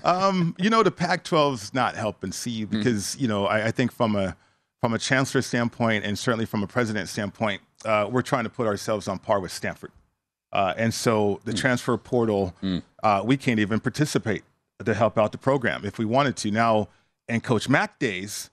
[0.05, 2.79] Um, you know, the Pac-12 is not helping see Hmm.
[2.79, 4.37] because you know I, I think from a
[4.81, 8.67] from a chancellor standpoint and certainly from a president standpoint, uh, we're trying to put
[8.67, 9.91] ourselves on par with Stanford,
[10.53, 12.55] uh, and so the transfer portal,
[13.03, 14.43] uh, we can't even participate
[14.85, 16.51] to help out the program if we wanted to.
[16.51, 16.89] Now,
[17.29, 18.51] in Coach Mack days,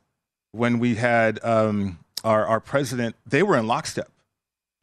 [0.52, 4.10] when we had um, our our president, they were in lockstep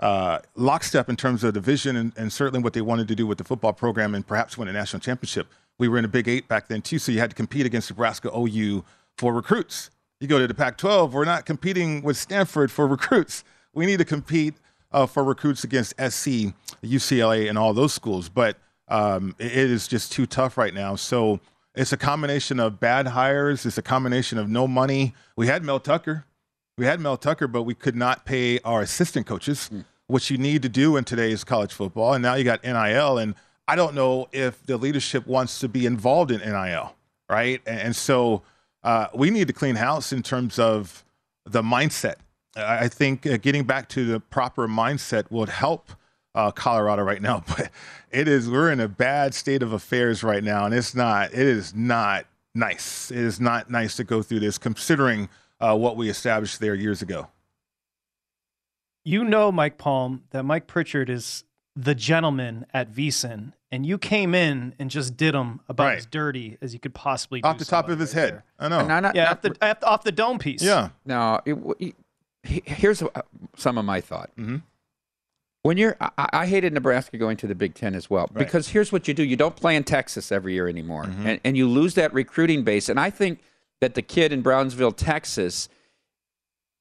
[0.03, 3.25] uh, lockstep in terms of the vision and, and certainly what they wanted to do
[3.25, 5.47] with the football program and perhaps win a national championship.
[5.79, 7.89] We were in a Big Eight back then too, so you had to compete against
[7.89, 8.85] Nebraska, OU
[9.17, 9.91] for recruits.
[10.21, 13.45] You go to the Pac-12, we're not competing with Stanford for recruits.
[13.73, 14.55] We need to compete
[14.91, 16.53] uh, for recruits against SC,
[16.89, 18.29] UCLA, and all those schools.
[18.29, 18.57] But
[18.89, 20.97] um, it, is just too tough right now.
[20.97, 21.41] So
[21.75, 23.65] it's a combination of bad hires.
[23.65, 25.15] It's a combination of no money.
[25.37, 26.27] We had Mel Tucker.
[26.77, 29.71] We had Mel Tucker, but we could not pay our assistant coaches,
[30.07, 32.15] which you need to do in today's college football.
[32.15, 33.35] And now you got NIL, and
[33.69, 36.95] I don't know if the leadership wants to be involved in NIL,
[37.31, 37.61] right?
[37.67, 38.43] And, and so
[38.83, 41.05] uh, we need to clean house in terms of
[41.45, 42.17] the mindset.
[42.57, 45.91] I I think uh, getting back to the proper mindset would help
[46.35, 47.71] uh, Colorado right now, but
[48.11, 51.33] it is we're in a bad state of affairs right now, and it's not.
[51.33, 53.11] It is not nice.
[53.11, 55.29] It is not nice to go through this, considering
[55.61, 57.29] uh, what we established there years ago.
[59.05, 64.35] You know, Mike Palm, that Mike Pritchard is the gentleman at VSIN, and you came
[64.35, 65.99] in and just did him about Right.
[65.99, 68.43] as dirty as you could possibly Off do the top of his head.
[68.59, 68.79] I know.
[68.81, 70.63] And I'm not- yeah, not- off the, off- off the dome piece.
[70.63, 70.91] Yeah.
[71.05, 71.95] Now, it, w- he-
[72.45, 73.09] he- here's uh,
[73.57, 74.31] some of my thought.
[74.39, 74.57] Mm-hmm.
[75.65, 78.45] When you're, I, I hated Nebraska going to the Big Ten as well Right.
[78.45, 81.27] because here's what you do: you don't play in Texas every year anymore, Mm-hmm.
[81.27, 82.89] and, and you lose that recruiting base.
[82.89, 83.41] And I think
[83.81, 85.69] that the kid in Brownsville, Texas,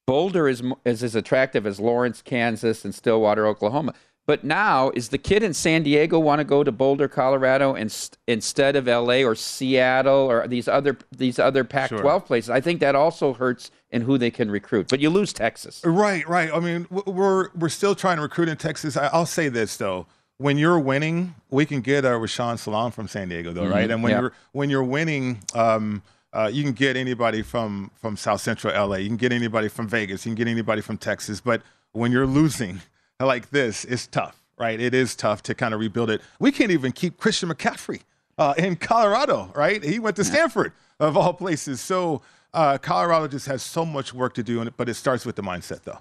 [0.06, 3.94] Boulder is is as attractive as Lawrence, Kansas, and Stillwater, Oklahoma.
[4.24, 7.92] But now, is the kid in San Diego want to go to Boulder, Colorado, and,
[8.28, 9.24] instead of L.A.
[9.24, 12.20] or Seattle or these other these other Pac-12 Sure.
[12.20, 12.48] places?
[12.50, 14.86] I think that also hurts in who they can recruit.
[14.88, 15.80] But you lose Texas.
[15.84, 16.50] Right, right.
[16.54, 18.96] I mean, we're we're still trying to recruit in Texas.
[18.96, 20.06] I, I'll say this though:
[20.38, 23.88] when you're winning, we can get a Rashaan Salaam from San Diego, though, right?
[23.90, 23.94] Mhm.
[23.94, 24.20] And when Yeah.
[24.20, 26.00] you're when you're winning, um,
[26.32, 28.98] uh, you can get anybody from from South Central LA.
[28.98, 30.24] You can get anybody from Vegas.
[30.24, 31.40] You can get anybody from Texas.
[31.40, 32.80] But when you're losing
[33.24, 34.80] like this, it's tough, right?
[34.80, 36.20] It is tough to kind of rebuild it.
[36.38, 38.02] We can't even keep Christian McCaffrey
[38.38, 39.82] uh, in Colorado, right?
[39.82, 41.80] He went to Stanford of all places.
[41.80, 42.22] So
[42.54, 45.42] uh, Colorado just has so much work to do, and but it starts with the
[45.42, 45.98] mindset, though.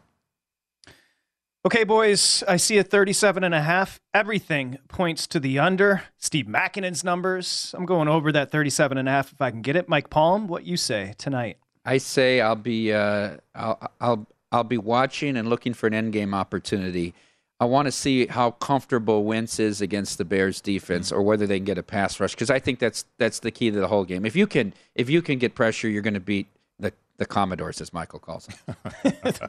[1.63, 3.99] Okay, boys, I see a 37 and a half.
[4.15, 6.01] Everything points to the under.
[6.17, 7.75] Steve Makinen's numbers.
[7.77, 9.87] I'm going over that 37 and a half if I can get it.
[9.87, 11.57] Mike Palm, what you say tonight?
[11.85, 16.13] I say I'll be uh, I'll, I'll I'll be watching and looking for an end
[16.13, 17.13] game opportunity.
[17.59, 21.59] I want to see how comfortable Wentz is against the Bears defense, or whether they
[21.59, 24.03] can get a pass rush, because I think that's that's the key to the whole
[24.03, 24.25] game.
[24.25, 26.47] If you can if you can get pressure, you're going to beat
[26.79, 28.75] the the Commodores, as Michael calls them.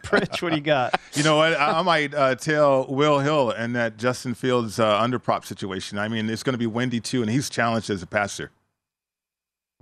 [0.05, 1.01] Pritch, what do you got?
[1.15, 1.55] You know what?
[1.55, 5.99] I, I might uh, tell Will Hill and that Justin Fields uh, underprop situation.
[5.99, 8.51] I mean, it's going to be windy too, and he's challenged as a passer.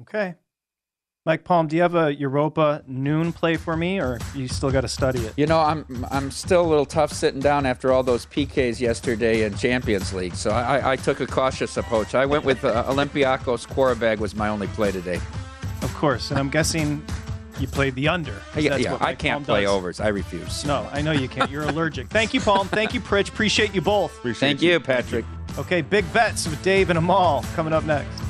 [0.02, 0.36] Okay.
[1.30, 4.80] Mike Palm, do you have a Europa noon play for me, or you still got
[4.80, 5.32] to study it?
[5.36, 9.44] You know, I'm I'm still a little tough sitting down after all those PKs yesterday
[9.44, 12.16] in Champions League, so I, I took a cautious approach.
[12.16, 15.20] I went with uh, Olympiacos Qarabag was my only play today.
[15.82, 17.00] Of course, and I'm guessing
[17.60, 18.34] you played the under.
[18.56, 19.70] Yeah, that's yeah, what I can't Palm play does.
[19.70, 20.00] overs.
[20.00, 20.64] I refuse.
[20.64, 21.48] No, I know you can't.
[21.48, 22.08] You're allergic.
[22.08, 22.66] Thank you, Palm.
[22.66, 23.28] Thank you, Pritch.
[23.28, 24.18] Appreciate you both.
[24.36, 25.24] Thank you, Patrick.
[25.58, 28.29] Okay, big bets with Dave and Amal coming up next.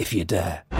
[0.00, 0.79] if you dare.